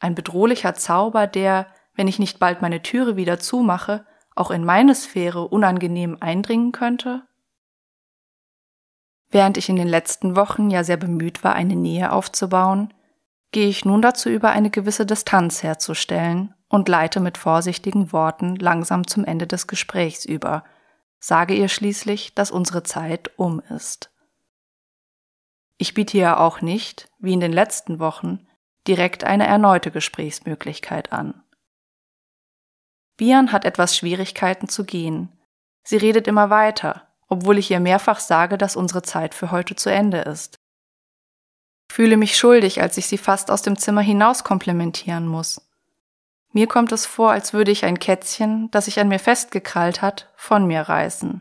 [0.00, 4.94] Ein bedrohlicher Zauber, der, wenn ich nicht bald meine Türe wieder zumache, auch in meine
[4.94, 7.26] Sphäre unangenehm eindringen könnte?
[9.30, 12.92] Während ich in den letzten Wochen ja sehr bemüht war, eine Nähe aufzubauen,
[13.52, 19.06] gehe ich nun dazu über, eine gewisse Distanz herzustellen und leite mit vorsichtigen Worten langsam
[19.06, 20.64] zum Ende des Gesprächs über,
[21.18, 24.10] sage ihr schließlich, dass unsere Zeit um ist.
[25.78, 28.46] Ich biete ihr auch nicht, wie in den letzten Wochen,
[28.86, 31.42] direkt eine erneute Gesprächsmöglichkeit an.
[33.16, 35.30] Bian hat etwas Schwierigkeiten zu gehen.
[35.82, 39.90] Sie redet immer weiter, obwohl ich ihr mehrfach sage, dass unsere Zeit für heute zu
[39.90, 40.58] Ende ist.
[41.90, 45.66] Fühle mich schuldig, als ich sie fast aus dem Zimmer hinaus komplimentieren muss.
[46.52, 50.32] Mir kommt es vor, als würde ich ein Kätzchen, das sich an mir festgekrallt hat,
[50.36, 51.40] von mir reißen.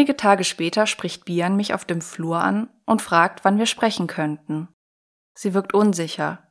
[0.00, 4.06] Einige Tage später spricht Bian mich auf dem Flur an und fragt, wann wir sprechen
[4.06, 4.68] könnten.
[5.34, 6.50] Sie wirkt unsicher.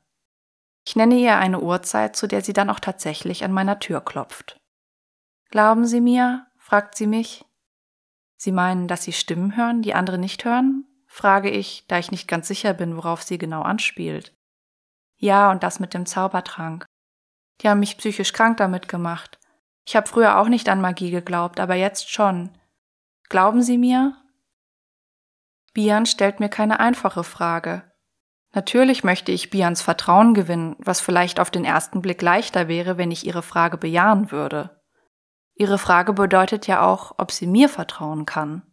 [0.86, 4.60] Ich nenne ihr eine Uhrzeit, zu der sie dann auch tatsächlich an meiner Tür klopft.
[5.50, 6.46] Glauben Sie mir?
[6.60, 7.44] fragt sie mich.
[8.38, 10.86] Sie meinen, dass Sie Stimmen hören, die andere nicht hören?
[11.08, 14.32] frage ich, da ich nicht ganz sicher bin, worauf sie genau anspielt.
[15.18, 16.86] Ja, und das mit dem Zaubertrank.
[17.62, 19.40] Die haben mich psychisch krank damit gemacht.
[19.88, 22.52] Ich habe früher auch nicht an Magie geglaubt, aber jetzt schon.
[23.30, 24.16] Glauben Sie mir?
[25.76, 27.84] Bian stellt mir keine einfache Frage.
[28.54, 33.12] Natürlich möchte ich Bians Vertrauen gewinnen, was vielleicht auf den ersten Blick leichter wäre, wenn
[33.12, 34.82] ich ihre Frage bejahen würde.
[35.54, 38.64] Ihre Frage bedeutet ja auch, ob sie mir vertrauen kann.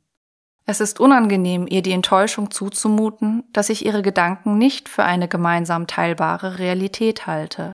[0.65, 5.87] Es ist unangenehm, ihr die Enttäuschung zuzumuten, dass ich ihre Gedanken nicht für eine gemeinsam
[5.87, 7.73] teilbare Realität halte.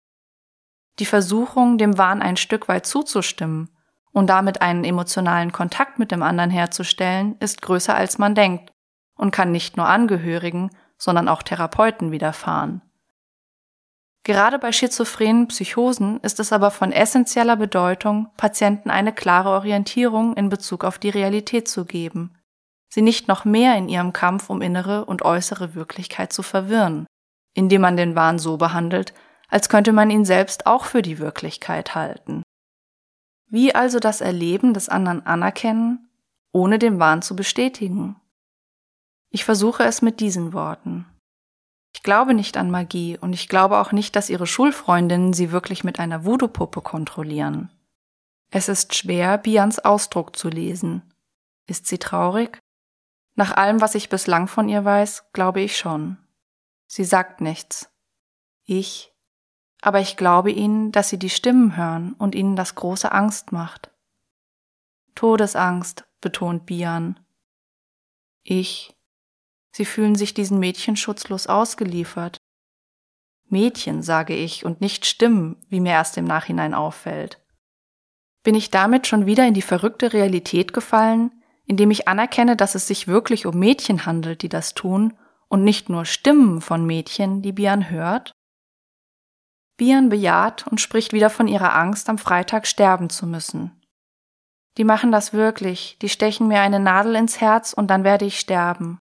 [0.99, 3.72] Die Versuchung, dem Wahn ein Stück weit zuzustimmen
[4.13, 8.73] und damit einen emotionalen Kontakt mit dem anderen herzustellen, ist größer als man denkt
[9.17, 12.83] und kann nicht nur Angehörigen, sondern auch Therapeuten widerfahren.
[14.25, 20.49] Gerade bei schizophrenen Psychosen ist es aber von essentieller Bedeutung, Patienten eine klare Orientierung in
[20.49, 22.37] Bezug auf die Realität zu geben,
[22.89, 27.07] sie nicht noch mehr in ihrem Kampf um innere und äußere Wirklichkeit zu verwirren,
[27.55, 29.13] indem man den Wahn so behandelt,
[29.49, 32.42] als könnte man ihn selbst auch für die Wirklichkeit halten.
[33.53, 36.09] Wie also das Erleben des anderen anerkennen,
[36.53, 38.17] ohne den Wahn zu bestätigen?
[39.29, 41.05] Ich versuche es mit diesen Worten.
[41.95, 45.85] Ich glaube nicht an Magie und ich glaube auch nicht, dass ihre Schulfreundinnen sie wirklich
[45.85, 47.71] mit einer Voodoo-Puppe kontrollieren.
[48.49, 51.03] Es ist schwer, Bians Ausdruck zu lesen.
[51.67, 52.59] Ist sie traurig?
[53.35, 56.17] Nach allem, was ich bislang von ihr weiß, glaube ich schon.
[56.87, 57.91] Sie sagt nichts.
[58.65, 59.12] Ich
[59.83, 63.91] aber ich glaube ihnen, dass sie die Stimmen hören und ihnen das große Angst macht.
[65.17, 67.19] Todesangst, betont Bian.
[68.45, 68.95] Ich.
[69.73, 72.39] Sie fühlen sich diesen Mädchen schutzlos ausgeliefert.
[73.49, 77.41] Mädchen, sage ich, und nicht Stimmen, wie mir erst im Nachhinein auffällt.
[78.45, 81.33] Bin ich damit schon wieder in die verrückte Realität gefallen,
[81.65, 85.17] indem ich anerkenne, dass es sich wirklich um Mädchen handelt, die das tun,
[85.49, 88.33] und nicht nur Stimmen von Mädchen, die Bian hört?
[89.83, 93.83] Bian bejaht und spricht wieder von ihrer Angst, am Freitag sterben zu müssen.
[94.79, 98.39] Die machen das wirklich, die stechen mir eine Nadel ins Herz und dann werde ich
[98.39, 99.01] sterben.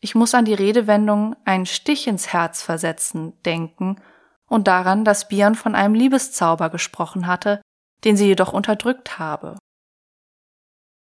[0.00, 4.00] Ich muss an die Redewendung ein Stich ins Herz versetzen denken
[4.48, 7.60] und daran, dass Bian von einem Liebeszauber gesprochen hatte,
[8.04, 9.58] den sie jedoch unterdrückt habe.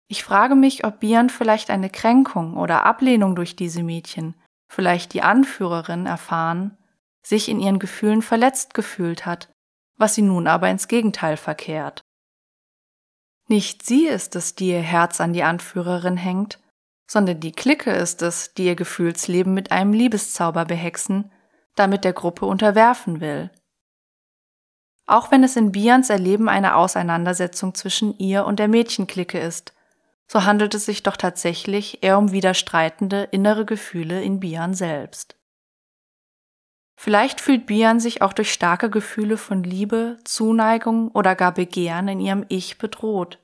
[0.07, 4.33] Ich frage mich, ob Bian vielleicht eine Kränkung oder Ablehnung durch diese Mädchen,
[4.67, 6.75] vielleicht die Anführerin, erfahren,
[7.25, 9.51] sich in ihren Gefühlen verletzt gefühlt hat,
[9.97, 12.01] was sie nun aber ins Gegenteil verkehrt.
[13.47, 16.59] Nicht sie ist es, die ihr Herz an die Anführerin hängt,
[17.07, 21.31] sondern die Clique ist es, die ihr Gefühlsleben mit einem Liebeszauber behexen,
[21.75, 23.51] damit der Gruppe unterwerfen will.
[25.05, 29.73] Auch wenn es in Bians Erleben eine Auseinandersetzung zwischen ihr und der Mädchenklicke ist,
[30.27, 35.34] so handelt es sich doch tatsächlich eher um widerstreitende innere Gefühle in Bian selbst.
[36.95, 42.19] Vielleicht fühlt Bian sich auch durch starke Gefühle von Liebe, Zuneigung oder gar Begehren in
[42.19, 43.39] ihrem Ich bedroht.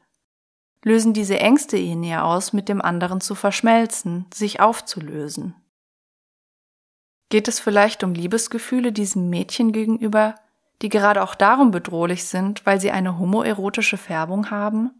[0.84, 5.56] Lösen diese Ängste ihn eher aus, mit dem anderen zu verschmelzen, sich aufzulösen.
[7.30, 10.36] Geht es vielleicht um Liebesgefühle diesem Mädchen gegenüber,
[10.82, 14.92] die gerade auch darum bedrohlich sind, weil sie eine homoerotische Färbung haben?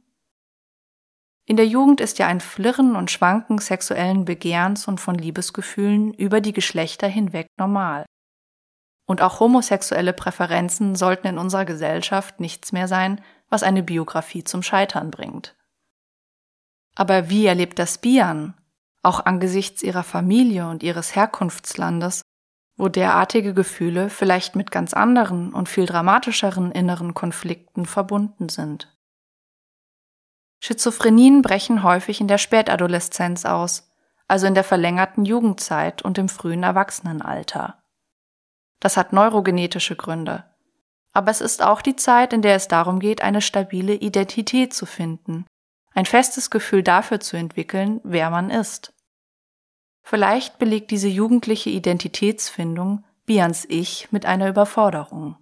[1.46, 6.40] In der Jugend ist ja ein Flirren und Schwanken sexuellen Begehrens und von Liebesgefühlen über
[6.40, 8.06] die Geschlechter hinweg normal.
[9.06, 14.64] Und auch homosexuelle Präferenzen sollten in unserer Gesellschaft nichts mehr sein, was eine Biografie zum
[14.64, 15.56] Scheitern bringt.
[16.96, 18.54] Aber wie erlebt das Bian,
[19.04, 22.22] auch angesichts ihrer Familie und ihres Herkunftslandes,
[22.78, 28.96] wo derartige Gefühle vielleicht mit ganz anderen und viel dramatischeren inneren Konflikten verbunden sind.
[30.64, 33.92] Schizophrenien brechen häufig in der Spätadoleszenz aus,
[34.28, 37.81] also in der verlängerten Jugendzeit und im frühen Erwachsenenalter.
[38.82, 40.44] Das hat neurogenetische Gründe.
[41.14, 44.86] Aber es ist auch die Zeit, in der es darum geht, eine stabile Identität zu
[44.86, 45.46] finden,
[45.94, 48.94] ein festes Gefühl dafür zu entwickeln, wer man ist.
[50.04, 55.38] Vielleicht belegt diese jugendliche Identitätsfindung Bians Ich mit einer Überforderung.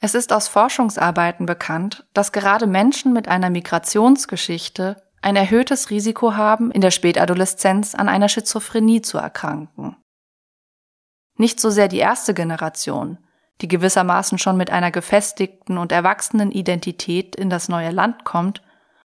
[0.00, 6.70] Es ist aus Forschungsarbeiten bekannt, dass gerade Menschen mit einer Migrationsgeschichte ein erhöhtes Risiko haben,
[6.70, 9.96] in der Spätadoleszenz an einer Schizophrenie zu erkranken.
[11.36, 13.18] Nicht so sehr die erste Generation,
[13.60, 18.62] die gewissermaßen schon mit einer gefestigten und erwachsenen Identität in das neue Land kommt,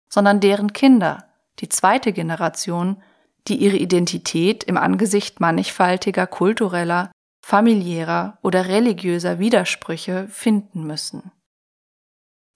[0.09, 1.25] sondern deren Kinder,
[1.59, 3.01] die zweite Generation,
[3.47, 7.11] die ihre Identität im Angesicht mannigfaltiger kultureller,
[7.41, 11.31] familiärer oder religiöser Widersprüche finden müssen.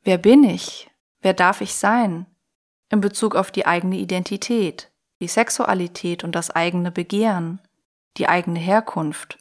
[0.04, 0.90] Wer bin ich?
[1.22, 2.26] Wer darf ich sein?
[2.90, 7.62] In Bezug auf die eigene Identität, die Sexualität und das eigene Begehren,
[8.18, 9.38] die eigene Herkunft,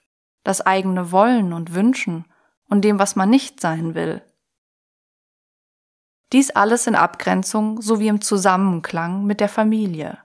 [0.49, 2.25] das eigene Wollen und Wünschen
[2.71, 4.23] und dem, was man nicht sein will.
[6.33, 10.17] Dies alles in Abgrenzung sowie im Zusammenklang mit der Familie.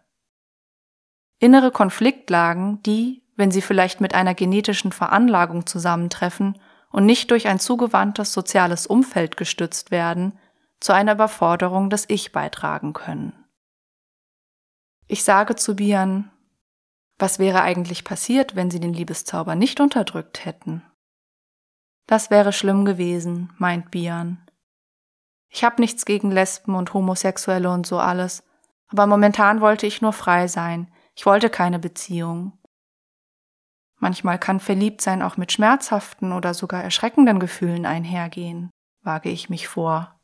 [1.39, 6.57] Innere Konfliktlagen, die, wenn sie vielleicht mit einer genetischen Veranlagung zusammentreffen
[6.89, 10.39] und nicht durch ein zugewandtes soziales Umfeld gestützt werden,
[10.79, 13.33] zu einer Überforderung des Ich beitragen können.
[15.07, 16.31] Ich sage zu Bian,
[17.23, 20.83] was wäre eigentlich passiert, wenn sie den Liebeszauber nicht unterdrückt hätten?
[22.05, 24.45] Das wäre schlimm gewesen, meint Bian.
[25.47, 28.43] Ich habe nichts gegen Lesben und Homosexuelle und so alles,
[28.89, 32.59] aber momentan wollte ich nur frei sein, ich wollte keine Beziehung.
[33.99, 38.69] Manchmal kann Verliebtsein auch mit schmerzhaften oder sogar erschreckenden Gefühlen einhergehen,
[39.01, 40.19] wage ich mich vor.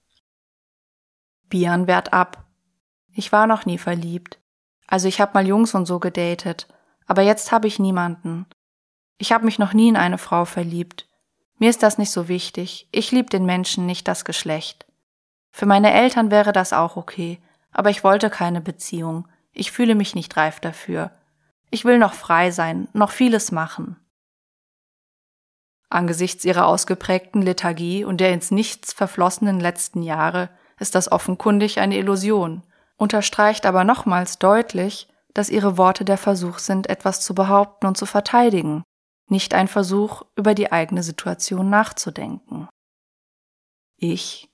[1.47, 2.45] Bian wehrt ab.
[3.13, 4.37] Ich war noch nie verliebt.
[4.85, 6.67] Also ich habe mal Jungs und so gedatet,
[7.09, 8.45] aber jetzt habe ich niemanden.
[9.17, 11.07] Ich habe mich noch nie in eine Frau verliebt.
[11.57, 12.87] Mir ist das nicht so wichtig.
[12.91, 14.85] Ich lieb den Menschen, nicht das Geschlecht.
[15.49, 17.41] Für meine Eltern wäre das auch okay,
[17.71, 19.27] aber ich wollte keine Beziehung.
[19.53, 21.09] Ich fühle mich nicht reif dafür.
[21.71, 23.95] Ich will noch frei sein, noch vieles machen.
[25.89, 31.97] Angesichts ihrer ausgeprägten Lethargie und der ins Nichts verflossenen letzten Jahre ist das offenkundig eine
[31.97, 32.61] Illusion,
[32.97, 35.07] unterstreicht aber nochmals deutlich,
[35.39, 38.83] dass ihre Worte der Versuch sind, etwas zu behaupten und zu verteidigen,
[39.29, 42.67] nicht ein Versuch, über die eigene Situation nachzudenken.
[43.95, 44.49] Ich?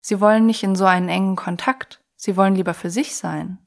[0.00, 3.58] Sie wollen nicht in so einen engen Kontakt, Sie wollen lieber für sich sein.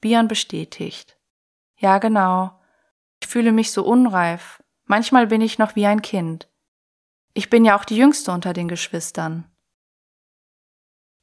[0.00, 1.18] Bian bestätigt.
[1.76, 2.58] Ja, genau.
[3.20, 4.62] Ich fühle mich so unreif.
[4.84, 6.48] Manchmal bin ich noch wie ein Kind.
[7.34, 9.44] Ich bin ja auch die jüngste unter den Geschwistern.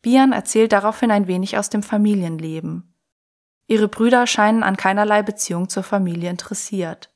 [0.04, 2.91] Bian erzählt daraufhin ein wenig aus dem Familienleben.
[3.72, 7.10] Ihre Brüder scheinen an keinerlei Beziehung zur Familie interessiert.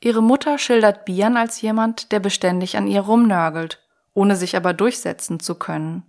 [0.00, 3.80] Ihre Mutter schildert Bian als jemand, der beständig an ihr rumnörgelt,
[4.12, 6.02] ohne sich aber durchsetzen zu können.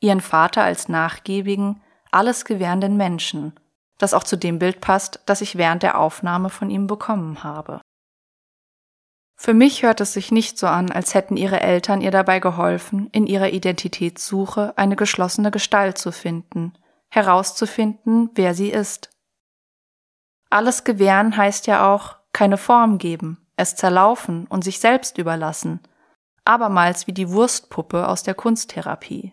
[0.00, 3.52] Ihren Vater als nachgiebigen, alles gewährenden Menschen,
[3.98, 7.82] das auch zu dem Bild passt, das ich während der Aufnahme von ihm bekommen habe.
[9.34, 13.10] Für mich hört es sich nicht so an, als hätten ihre Eltern ihr dabei geholfen,
[13.12, 16.72] in ihrer Identitätssuche eine geschlossene Gestalt zu finden,
[17.16, 19.10] herauszufinden, wer sie ist.
[20.50, 25.80] Alles gewähren heißt ja auch keine Form geben, es zerlaufen und sich selbst überlassen,
[26.44, 29.32] abermals wie die Wurstpuppe aus der Kunsttherapie.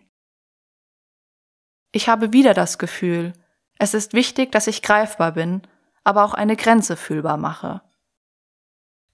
[1.92, 3.34] Ich habe wieder das Gefühl,
[3.78, 5.62] es ist wichtig, dass ich greifbar bin,
[6.02, 7.82] aber auch eine Grenze fühlbar mache.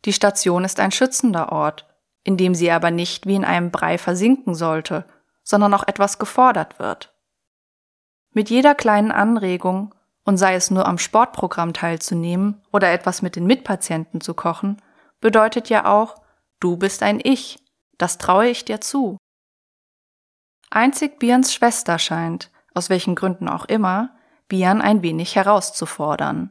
[0.04, 1.86] Die Station ist ein schützender Ort,
[2.22, 5.04] in dem sie aber nicht wie in einem Brei versinken sollte,
[5.42, 7.12] sondern auch etwas gefordert wird.
[8.32, 13.46] Mit jeder kleinen Anregung, und sei es nur am Sportprogramm teilzunehmen oder etwas mit den
[13.46, 14.80] Mitpatienten zu kochen,
[15.20, 16.16] bedeutet ja auch,
[16.60, 17.58] du bist ein Ich,
[17.98, 19.16] das traue ich dir zu.
[20.70, 24.16] Einzig Bierns Schwester scheint, aus welchen Gründen auch immer,
[24.48, 26.50] Bian ein wenig herauszufordern.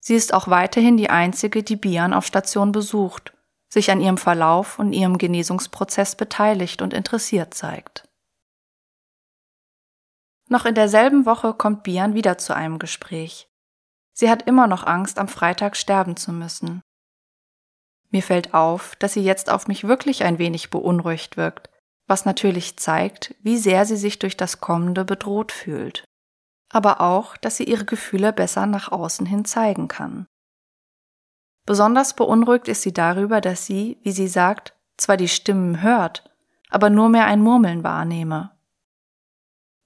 [0.00, 3.34] Sie ist auch weiterhin die einzige, die Bian auf Station besucht,
[3.68, 8.07] sich an ihrem Verlauf und ihrem Genesungsprozess beteiligt und interessiert zeigt.
[10.48, 13.48] Noch in derselben Woche kommt Bian wieder zu einem Gespräch.
[14.12, 16.80] Sie hat immer noch Angst, am Freitag sterben zu müssen.
[18.10, 21.68] Mir fällt auf, dass sie jetzt auf mich wirklich ein wenig beunruhigt wirkt,
[22.06, 26.08] was natürlich zeigt, wie sehr sie sich durch das Kommende bedroht fühlt
[26.70, 30.26] aber auch, dass sie ihre Gefühle besser nach außen hin zeigen kann.
[31.66, 36.30] Besonders beunruhigt ist sie darüber, dass sie, wie sie sagt, zwar die Stimmen hört,
[36.70, 38.50] aber nur mehr ein Murmeln wahrnehme.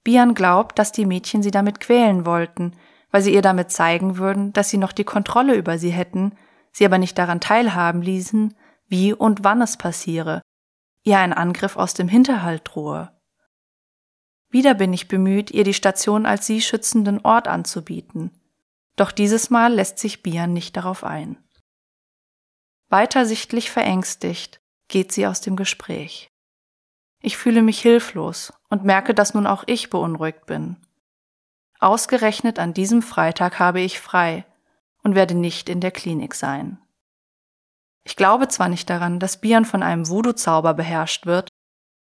[0.03, 2.75] Bian glaubt, dass die Mädchen sie damit quälen wollten,
[3.11, 6.35] weil sie ihr damit zeigen würden, dass sie noch die Kontrolle über sie hätten,
[6.71, 8.55] sie aber nicht daran teilhaben ließen,
[8.87, 10.41] wie und wann es passiere,
[11.03, 13.11] ihr ein Angriff aus dem Hinterhalt drohe.
[14.49, 18.31] Wieder bin ich bemüht, ihr die Station als sie schützenden Ort anzubieten.
[18.95, 21.37] Doch dieses Mal lässt sich Bian nicht darauf ein.
[22.89, 26.32] Weiter sichtlich verängstigt geht sie aus dem Gespräch.
[27.25, 30.75] Ich fühle mich hilflos und merke, dass nun auch ich beunruhigt bin.
[31.79, 34.45] Ausgerechnet an diesem Freitag habe ich frei
[35.03, 36.79] und werde nicht in der Klinik sein.
[38.03, 41.47] Ich glaube zwar nicht daran, dass Bian von einem Voodoo-Zauber beherrscht wird,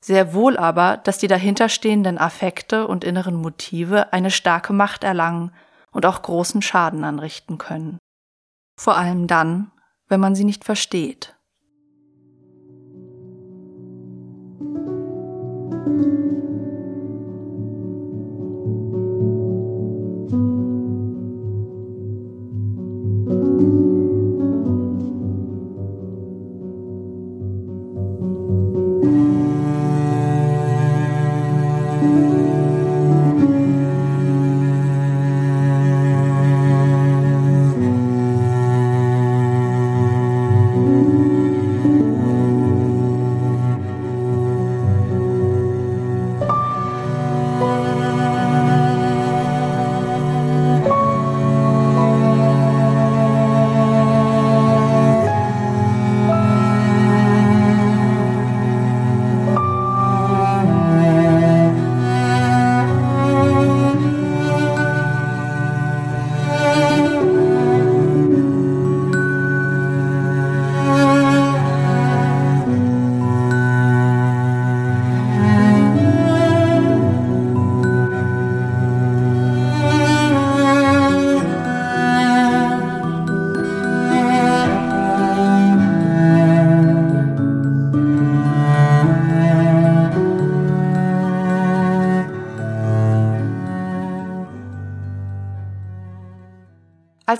[0.01, 5.51] sehr wohl aber, dass die dahinterstehenden Affekte und inneren Motive eine starke Macht erlangen
[5.91, 7.97] und auch großen Schaden anrichten können.
[8.79, 9.71] Vor allem dann,
[10.07, 11.35] wenn man sie nicht versteht.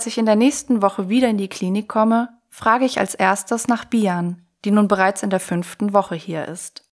[0.00, 3.68] Als ich in der nächsten Woche wieder in die Klinik komme, frage ich als erstes
[3.68, 6.88] nach Bian, die nun bereits in der fünften Woche hier ist.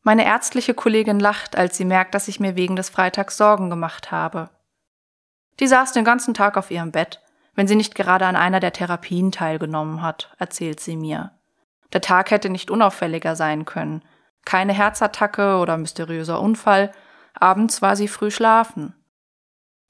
[0.00, 4.10] Meine ärztliche Kollegin lacht, als sie merkt, dass ich mir wegen des Freitags Sorgen gemacht
[4.10, 4.48] habe.
[5.60, 7.20] Die saß den ganzen Tag auf ihrem Bett,
[7.54, 11.32] wenn sie nicht gerade an einer der Therapien teilgenommen hat, erzählt sie mir.
[11.92, 14.02] Der Tag hätte nicht unauffälliger sein können.
[14.46, 16.92] Keine Herzattacke oder mysteriöser Unfall.
[17.34, 18.94] Abends war sie früh schlafen.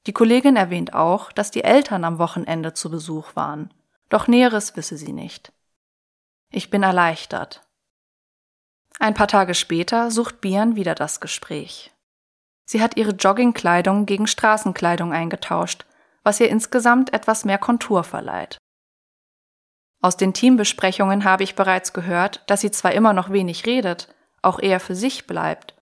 [0.06, 3.72] Die Kollegin erwähnt auch, dass die Eltern am Wochenende zu Besuch waren.
[4.10, 5.52] doch Näheres wisse sie nicht.
[6.50, 7.62] Ich bin erleichtert.
[9.00, 11.90] Ein paar Tage später sucht Bian wieder das Gespräch.
[12.64, 15.84] Sie hat ihre Joggingkleidung gegen Straßenkleidung eingetauscht,
[16.22, 18.58] was ihr insgesamt etwas mehr Kontur verleiht.
[20.00, 24.58] Aus den Teambesprechungen habe ich bereits gehört, dass sie zwar immer noch wenig redet, auch
[24.60, 25.74] eher für sich bleibt,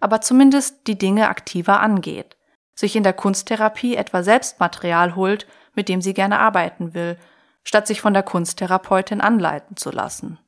[0.00, 2.36] aber zumindest die Dinge aktiver angeht,
[2.80, 7.18] sich in der Kunsttherapie etwa selbst Material holt, mit dem sie gerne arbeiten will,
[7.62, 10.38] statt sich von der Kunsttherapeutin anleiten zu lassen.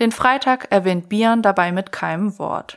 [0.00, 2.76] Den Freitag erwähnt Bian dabei mit keinem Wort.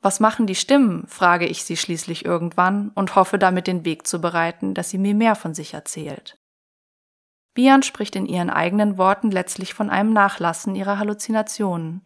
[0.00, 1.04] Was machen die Stimmen?
[1.08, 5.14] frage ich sie schließlich irgendwann und hoffe damit den Weg zu bereiten, dass sie mir
[5.14, 6.38] mehr von sich erzählt.
[7.54, 12.04] Bian spricht in ihren eigenen Worten letztlich von einem Nachlassen ihrer Halluzinationen.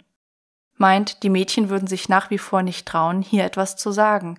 [0.76, 4.38] Meint, die Mädchen würden sich nach wie vor nicht trauen, hier etwas zu sagen,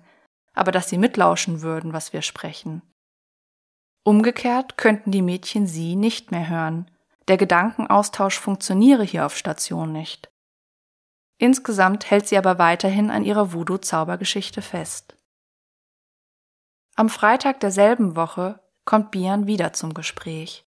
[0.54, 2.82] aber dass sie mitlauschen würden, was wir sprechen.
[4.04, 6.90] Umgekehrt könnten die Mädchen sie nicht mehr hören.
[7.28, 10.30] Der Gedankenaustausch funktioniere hier auf Station nicht.
[11.38, 15.16] Insgesamt hält sie aber weiterhin an ihrer Voodoo-Zaubergeschichte fest.
[16.94, 20.66] Am Freitag derselben Woche kommt Bian wieder zum Gespräch.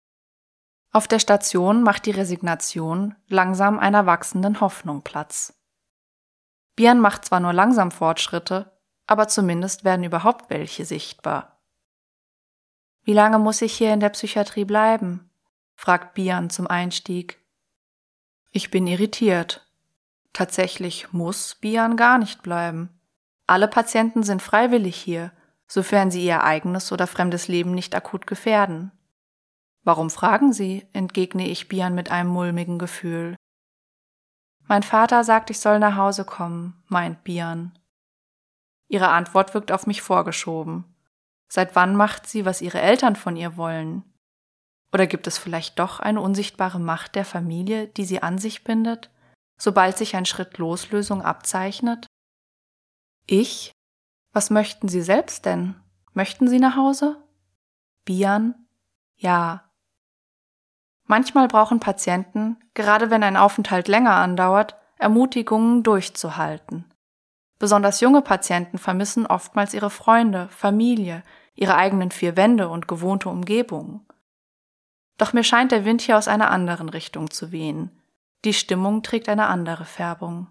[0.90, 5.54] Auf der Station macht die Resignation langsam einer wachsenden Hoffnung Platz.
[6.76, 8.77] Bian macht zwar nur langsam Fortschritte,
[9.08, 11.58] aber zumindest werden überhaupt welche sichtbar.
[13.02, 15.28] Wie lange muss ich hier in der Psychiatrie bleiben?
[15.74, 17.40] fragt Bian zum Einstieg.
[18.50, 19.68] Ich bin irritiert,
[20.32, 22.90] Tatsächlich muss Bian gar nicht bleiben.
[23.46, 25.32] Alle Patienten sind freiwillig hier,
[25.66, 28.92] sofern sie ihr eigenes oder fremdes Leben nicht akut gefährden.
[29.84, 30.86] Warum fragen Sie?
[30.92, 33.36] entgegne ich Bian mit einem mulmigen Gefühl.
[34.66, 37.77] Mein Vater sagt, ich soll nach Hause kommen, meint Bian.
[38.88, 40.84] Ihre Antwort wirkt auf mich vorgeschoben.
[41.48, 44.02] Seit wann macht sie, was ihre Eltern von ihr wollen?
[44.92, 49.10] Oder gibt es vielleicht doch eine unsichtbare Macht der Familie, die sie an sich bindet?
[49.58, 52.06] sobald sich ein Schritt Loslösung abzeichnet?
[53.26, 53.72] Ich?
[54.32, 55.74] Was möchten Sie selbst denn?
[56.14, 57.22] Möchten Sie nach Hause?
[58.04, 58.54] Bian?
[59.16, 59.70] Ja.
[61.04, 66.84] Manchmal brauchen Patienten, gerade wenn ein Aufenthalt länger andauert, Ermutigungen durchzuhalten.
[67.58, 71.22] Besonders junge Patienten vermissen oftmals ihre Freunde, Familie,
[71.54, 74.06] ihre eigenen vier Wände und gewohnte Umgebung.
[75.16, 77.90] Doch mir scheint der Wind hier aus einer anderen Richtung zu wehen.
[78.44, 80.46] Die Stimmung trägt eine andere Färbung.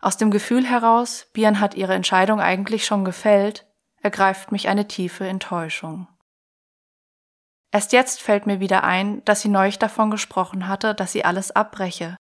[0.00, 3.66] Aus dem Gefühl heraus, Bian hat ihre Entscheidung eigentlich schon gefällt,
[4.00, 6.06] ergreift mich eine tiefe Enttäuschung.
[7.72, 11.50] Erst jetzt fällt mir wieder ein, dass sie neulich davon gesprochen hatte, dass sie alles
[11.50, 12.16] abbreche.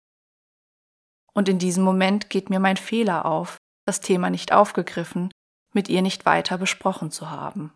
[1.33, 5.31] Und in diesem Moment geht mir mein Fehler auf, das Thema nicht aufgegriffen,
[5.73, 7.73] mit ihr nicht weiter besprochen zu haben.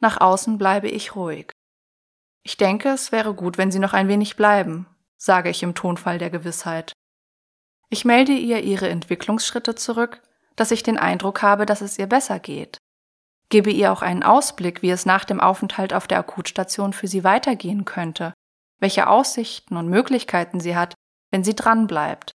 [0.00, 1.50] Nach außen bleibe ich ruhig.
[2.42, 6.18] Ich denke, es wäre gut, wenn Sie noch ein wenig bleiben, sage ich im Tonfall
[6.18, 6.92] der Gewissheit.
[7.90, 10.22] Ich melde ihr ihre Entwicklungsschritte zurück,
[10.56, 12.78] dass ich den Eindruck habe, dass es ihr besser geht.
[13.48, 17.24] Gebe ihr auch einen Ausblick, wie es nach dem Aufenthalt auf der Akutstation für sie
[17.24, 18.34] weitergehen könnte,
[18.78, 20.94] welche Aussichten und Möglichkeiten sie hat,
[21.30, 22.32] wenn sie dranbleibt.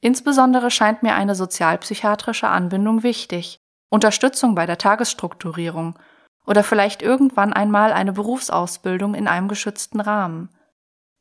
[0.00, 3.60] Insbesondere scheint mir eine sozialpsychiatrische Anbindung wichtig,
[3.90, 5.98] Unterstützung bei der Tagesstrukturierung
[6.46, 10.48] oder vielleicht irgendwann einmal eine Berufsausbildung in einem geschützten Rahmen.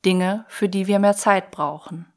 [0.05, 2.11] Dinge, für die wir mehr Zeit brauchen.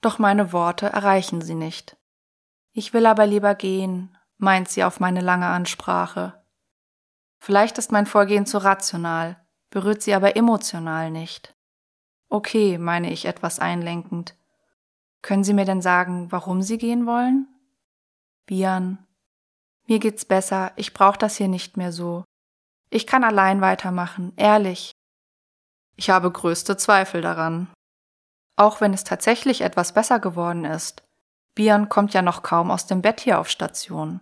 [0.00, 1.96] Doch meine Worte erreichen sie nicht.
[2.72, 6.44] Ich will aber lieber gehen, meint sie auf meine lange Ansprache.
[7.38, 11.55] Vielleicht ist mein Vorgehen zu rational, berührt sie aber emotional nicht.
[12.28, 14.34] Okay, meine ich etwas einlenkend.
[15.22, 17.48] Können Sie mir denn sagen, warum Sie gehen wollen?
[18.46, 18.98] Bian,
[19.86, 22.24] mir geht's besser, ich brauch das hier nicht mehr so.
[22.90, 24.92] Ich kann allein weitermachen, ehrlich.
[25.96, 27.68] Ich habe größte Zweifel daran.
[28.56, 31.02] Auch wenn es tatsächlich etwas besser geworden ist.
[31.54, 34.20] Bian kommt ja noch kaum aus dem Bett hier auf Station.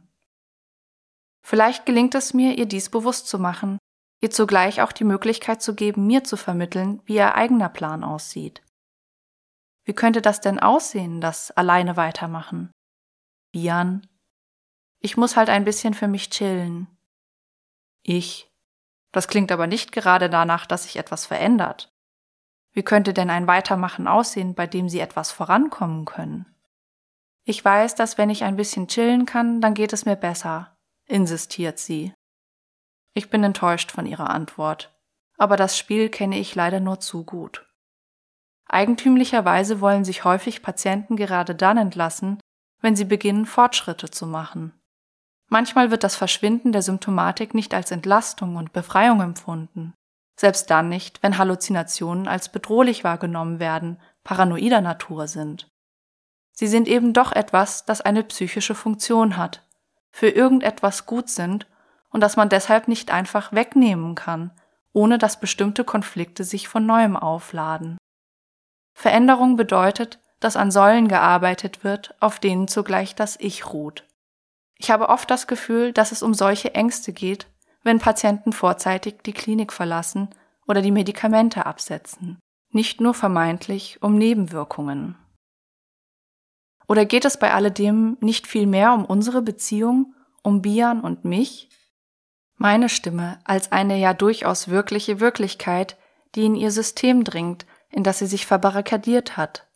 [1.42, 3.78] Vielleicht gelingt es mir, ihr dies bewusst zu machen,
[4.25, 8.62] ihr zugleich auch die Möglichkeit zu geben, mir zu vermitteln, wie ihr eigener Plan aussieht.
[9.85, 12.72] Wie könnte das denn aussehen, das alleine weitermachen?
[13.53, 14.07] Bian
[15.05, 16.87] ich muss halt ein bisschen für mich chillen.
[18.03, 18.51] Ich.
[19.12, 21.93] Das klingt aber nicht gerade danach, dass sich etwas verändert.
[22.72, 26.47] Wie könnte denn ein Weitermachen aussehen, bei dem Sie etwas vorankommen können?
[27.45, 31.79] Ich weiß, dass wenn ich ein bisschen chillen kann, dann geht es mir besser, insistiert
[31.79, 32.14] sie.
[33.15, 34.93] Ich bin enttäuscht von ihrer Antwort,
[35.39, 37.65] aber das Spiel kenne ich leider nur zu gut.
[38.67, 42.41] Eigentümlicherweise wollen sich häufig Patienten gerade dann entlassen,
[42.81, 44.73] wenn sie beginnen, Fortschritte zu machen.
[45.49, 49.95] Manchmal wird das Verschwinden der Symptomatik nicht als Entlastung und Befreiung empfunden.
[50.37, 55.69] Selbst dann nicht, wenn Halluzinationen als bedrohlich wahrgenommen werden, paranoider Natur sind.
[56.51, 59.67] Sie sind eben doch etwas, das eine psychische Funktion hat,
[60.11, 61.67] für irgendetwas gut sind
[62.15, 64.53] und das man deshalb nicht einfach wegnehmen kann,
[64.93, 67.99] ohne dass bestimmte Konflikte sich von neuem aufladen.
[68.95, 74.05] Veränderung bedeutet, dass an Säulen gearbeitet wird, auf denen zugleich das Ich ruht.
[74.79, 77.49] Ich habe oft das Gefühl, dass es um solche Ängste geht,
[77.83, 80.31] wenn Patienten vorzeitig die Klinik verlassen
[80.69, 82.39] oder die Medikamente absetzen,
[82.71, 85.17] nicht nur vermeintlich um Nebenwirkungen.
[86.87, 91.71] Oder geht es bei alledem nicht viel mehr um unsere Beziehung, um Bian und mich?
[92.57, 95.96] Meine Stimme als eine ja durchaus wirkliche Wirklichkeit,
[96.34, 99.66] die in ihr System dringt, in das sie sich verbarrikadiert hat.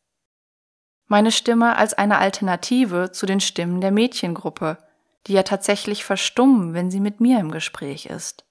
[1.06, 4.78] Meine Stimme als eine Alternative zu den Stimmen der Mädchengruppe,
[5.26, 8.44] die ja tatsächlich verstummen, wenn sie mit mir im Gespräch ist.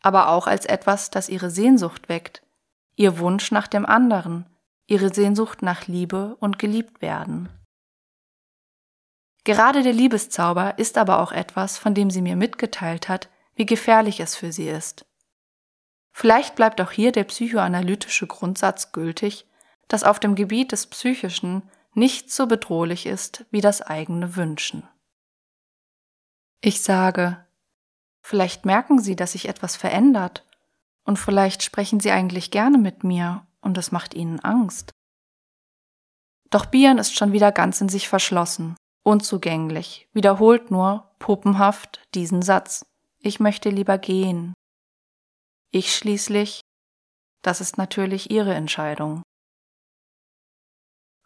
[0.00, 2.42] Aber auch als etwas, das ihre Sehnsucht weckt,
[2.96, 4.46] ihr Wunsch nach dem anderen,
[4.86, 7.48] ihre Sehnsucht nach Liebe und geliebt werden.
[9.44, 14.20] Gerade der Liebeszauber ist aber auch etwas, von dem sie mir mitgeteilt hat, wie gefährlich
[14.20, 15.06] es für sie ist.
[16.12, 19.46] Vielleicht bleibt auch hier der psychoanalytische Grundsatz gültig,
[19.88, 24.88] dass auf dem Gebiet des Psychischen nichts so bedrohlich ist wie das eigene Wünschen.
[26.60, 27.44] Ich sage,
[28.22, 30.46] vielleicht merken Sie, dass sich etwas verändert,
[31.04, 34.90] und vielleicht sprechen Sie eigentlich gerne mit mir, und es macht Ihnen Angst.
[36.50, 42.86] Doch Bian ist schon wieder ganz in sich verschlossen unzugänglich, wiederholt nur, puppenhaft, diesen Satz.
[43.26, 44.52] Ich möchte lieber gehen.
[45.70, 46.60] Ich schließlich,
[47.40, 49.22] das ist natürlich Ihre Entscheidung.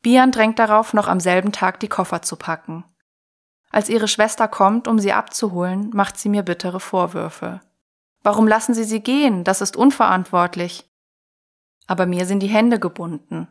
[0.00, 2.84] Bian drängt darauf, noch am selben Tag die Koffer zu packen.
[3.72, 7.60] Als ihre Schwester kommt, um sie abzuholen, macht sie mir bittere Vorwürfe.
[8.22, 9.42] Warum lassen Sie sie gehen?
[9.42, 10.88] Das ist unverantwortlich.
[11.88, 13.48] Aber mir sind die Hände gebunden.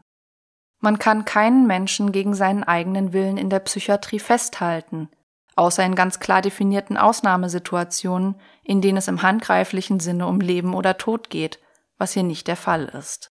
[0.80, 5.10] Man kann keinen Menschen gegen seinen eigenen Willen in der Psychiatrie festhalten,
[5.58, 10.98] außer in ganz klar definierten Ausnahmesituationen, in denen es im handgreiflichen Sinne um Leben oder
[10.98, 11.60] Tod geht,
[11.98, 13.32] was hier nicht der Fall ist.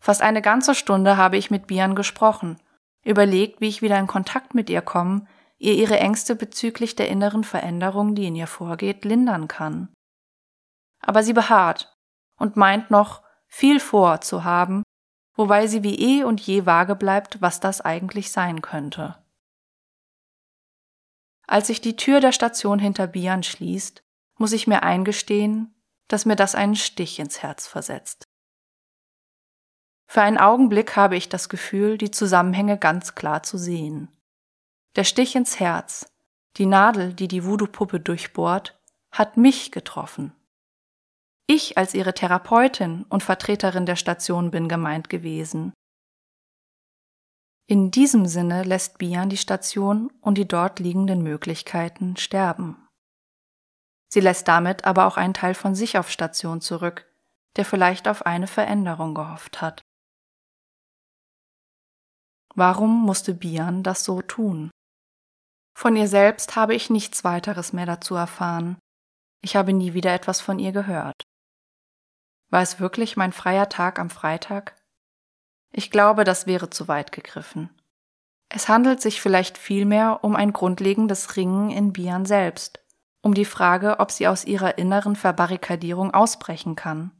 [0.00, 2.60] Fast eine ganze Stunde habe ich mit Bian gesprochen,
[3.02, 5.28] überlegt, wie ich wieder in Kontakt mit ihr kommen,
[5.58, 9.92] ihr ihre Ängste bezüglich der inneren Veränderung, die in ihr vorgeht, lindern kann.
[11.00, 11.96] Aber sie beharrt
[12.36, 14.82] und meint noch, viel vor zu haben,
[15.34, 19.16] wobei sie wie eh und je vage bleibt, was das eigentlich sein könnte.
[21.46, 24.02] Als sich die Tür der Station hinter Bian schließt,
[24.38, 25.74] muss ich mir eingestehen,
[26.08, 28.24] dass mir das einen Stich ins Herz versetzt.
[30.08, 34.08] Für einen Augenblick habe ich das Gefühl, die Zusammenhänge ganz klar zu sehen.
[34.94, 36.12] Der Stich ins Herz,
[36.56, 38.78] die Nadel, die die Voodoo-Puppe durchbohrt,
[39.10, 40.32] hat mich getroffen.
[41.46, 45.72] Ich als ihre Therapeutin und Vertreterin der Station bin gemeint gewesen.
[47.68, 52.86] In diesem Sinne lässt Bian die Station und die dort liegenden Möglichkeiten sterben.
[54.08, 57.10] Sie lässt damit aber auch einen Teil von sich auf Station zurück,
[57.56, 59.82] der vielleicht auf eine Veränderung gehofft hat.
[62.54, 64.70] Warum musste Bian das so tun?
[65.76, 68.78] Von ihr selbst habe ich nichts weiteres mehr dazu erfahren.
[69.42, 71.22] Ich habe nie wieder etwas von ihr gehört.
[72.48, 74.75] War es wirklich mein freier Tag am Freitag?
[75.72, 77.70] Ich glaube, das wäre zu weit gegriffen.
[78.48, 82.80] Es handelt sich vielleicht vielmehr um ein grundlegendes Ringen in Bian selbst,
[83.20, 87.10] um die Frage, ob sie aus ihrer inneren Verbarrikadierung ausbrechen kann.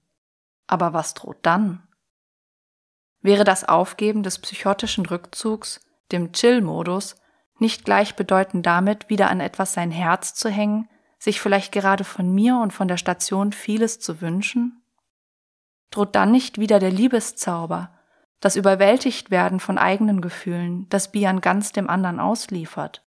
[0.66, 1.82] Aber was droht dann?
[3.20, 5.80] Wäre das Aufgeben des psychotischen Rückzugs,
[6.12, 7.16] dem Chill-Modus,
[7.59, 10.88] nicht gleichbedeutend damit, wieder an etwas sein Herz zu hängen,
[11.18, 14.82] sich vielleicht gerade von mir und von der Station vieles zu wünschen?
[15.90, 17.90] droht dann nicht wieder der Liebeszauber,
[18.41, 23.05] das Überwältigtwerden von eigenen Gefühlen, das Bian ganz dem anderen ausliefert?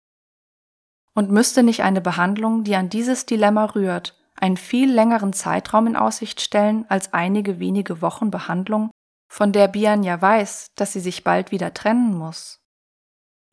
[1.13, 5.95] Und müsste nicht eine Behandlung, die an dieses Dilemma rührt, einen viel längeren Zeitraum in
[5.95, 8.91] Aussicht stellen als einige wenige Wochen Behandlung,
[9.27, 12.61] von der Bian ja weiß, dass sie sich bald wieder trennen muss?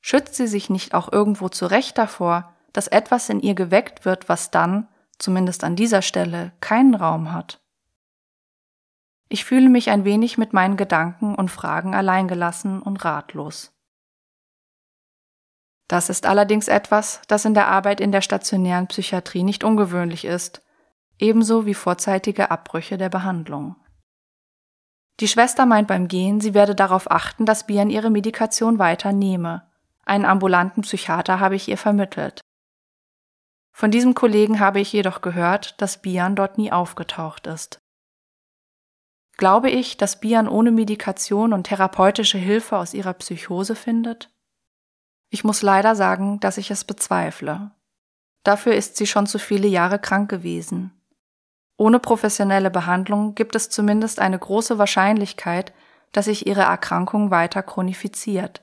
[0.01, 4.51] Schützt sie sich nicht auch irgendwo zurecht davor, dass etwas in ihr geweckt wird, was
[4.51, 7.62] dann, zumindest an dieser Stelle, keinen Raum hat?
[9.33, 13.73] Ich fühle mich ein wenig mit meinen Gedanken und Fragen alleingelassen und ratlos.
[15.89, 20.61] Das ist allerdings etwas, das in der Arbeit in der stationären Psychiatrie nicht ungewöhnlich ist,
[21.19, 23.77] ebenso wie vorzeitige Abbrüche der Behandlung.
[25.19, 29.67] Die Schwester meint beim Gehen, sie werde darauf achten, dass Bian ihre Medikation weiter nehme.
[30.05, 32.43] Einen ambulanten Psychiater habe ich ihr vermittelt.
[33.75, 37.82] Von diesem Kollegen habe ich jedoch gehört, dass Bian dort nie aufgetaucht ist.
[39.37, 44.31] Glaube ich, dass Bian ohne Medikation und therapeutische Hilfe aus ihrer Psychose findet?
[45.31, 47.71] Ich muss leider sagen, dass ich es bezweifle.
[48.45, 50.93] Dafür ist sie schon zu viele Jahre krank gewesen.
[51.79, 55.73] Ohne professionelle Behandlung gibt es zumindest eine große Wahrscheinlichkeit,
[56.13, 58.63] dass sich ihre Erkrankung weiter chronifiziert,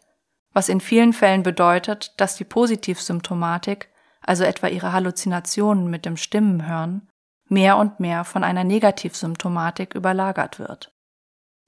[0.54, 3.90] was in vielen Fällen bedeutet, dass die Positivsymptomatik,
[4.22, 7.09] also etwa ihre Halluzinationen mit dem Stimmenhören,
[7.50, 10.94] mehr und mehr von einer Negativsymptomatik überlagert wird.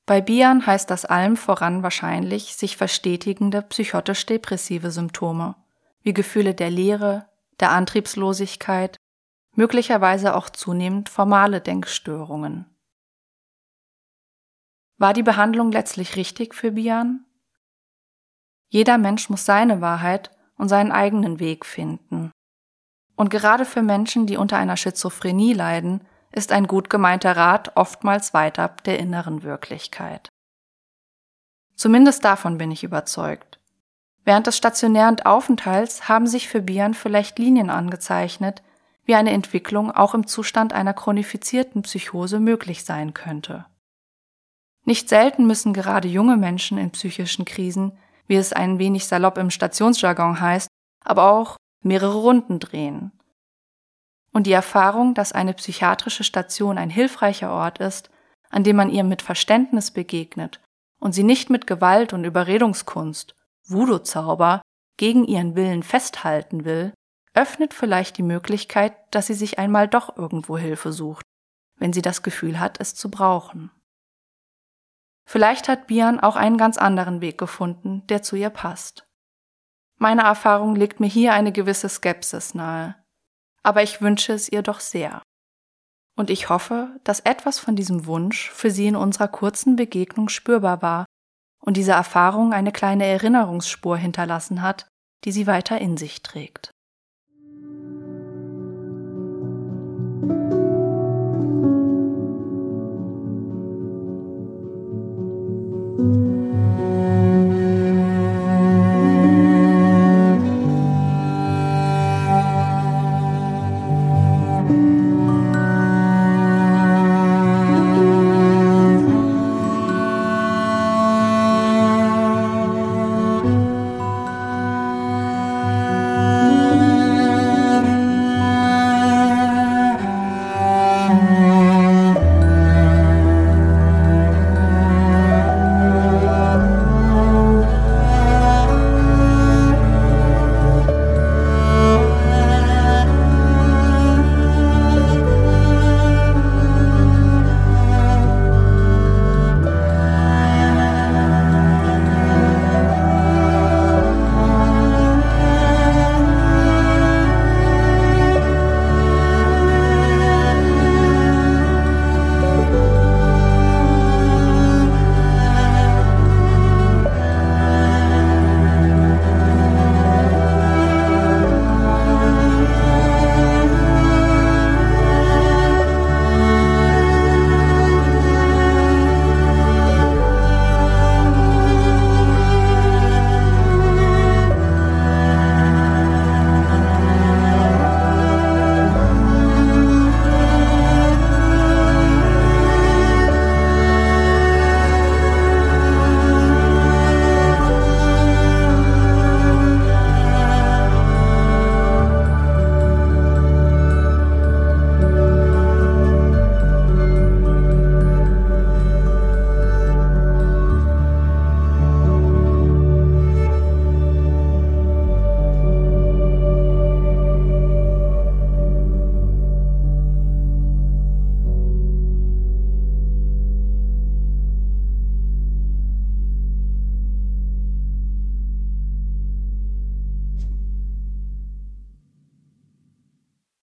[0.06, 5.56] Bei Bian heißt das allem voran wahrscheinlich sich verstetigende psychotisch-depressive Symptome,
[6.02, 7.30] wie Gefühle der Leere,
[7.60, 8.98] der Antriebslosigkeit,
[9.54, 12.66] möglicherweise auch zunehmend formale Denkstörungen.
[14.98, 17.26] War die Behandlung letztlich richtig für Bian?
[18.70, 22.32] Jeder Mensch muss seine Wahrheit und seinen eigenen Weg finden.
[23.16, 26.02] Und gerade für Menschen, die unter einer Schizophrenie leiden,
[26.32, 30.30] ist ein gut gemeinter Rat oftmals weit ab der inneren Wirklichkeit.
[31.76, 33.60] Zumindest davon bin ich überzeugt.
[34.24, 38.62] Während des stationären Aufenthalts haben sich für Bian vielleicht Linien angezeichnet,
[39.04, 43.66] wie eine Entwicklung auch im Zustand einer chronifizierten Psychose möglich sein könnte.
[44.86, 47.98] Nicht selten müssen gerade junge Menschen in psychischen Krisen,
[48.28, 50.68] wie es ein wenig salopp im Stationsjargon heißt,
[51.04, 53.12] aber auch mehrere Runden drehen.
[54.32, 58.10] Und die Erfahrung, dass eine psychiatrische Station ein hilfreicher Ort ist,
[58.50, 60.62] an dem man ihr mit Verständnis begegnet
[61.00, 63.36] und sie nicht mit Gewalt und Überredungskunst,
[63.68, 64.62] Voodoo-Zauber,
[64.98, 66.94] gegen ihren Willen festhalten will,
[67.34, 71.26] öffnet vielleicht die Möglichkeit, dass sie sich einmal doch irgendwo Hilfe sucht,
[71.78, 73.72] wenn sie das Gefühl hat, es zu brauchen.
[75.28, 79.08] Vielleicht hat Bian auch einen ganz anderen Weg gefunden, der zu ihr passt.
[80.02, 82.96] Meine Erfahrung legt mir hier eine gewisse Skepsis nahe,
[83.62, 85.22] aber ich wünsche es ihr doch sehr.
[86.18, 90.82] Und ich hoffe, dass etwas von diesem Wunsch für sie in unserer kurzen Begegnung spürbar
[90.82, 91.06] war
[91.64, 94.88] und diese Erfahrung eine kleine Erinnerungsspur hinterlassen hat,
[95.24, 96.72] die sie weiter in sich trägt.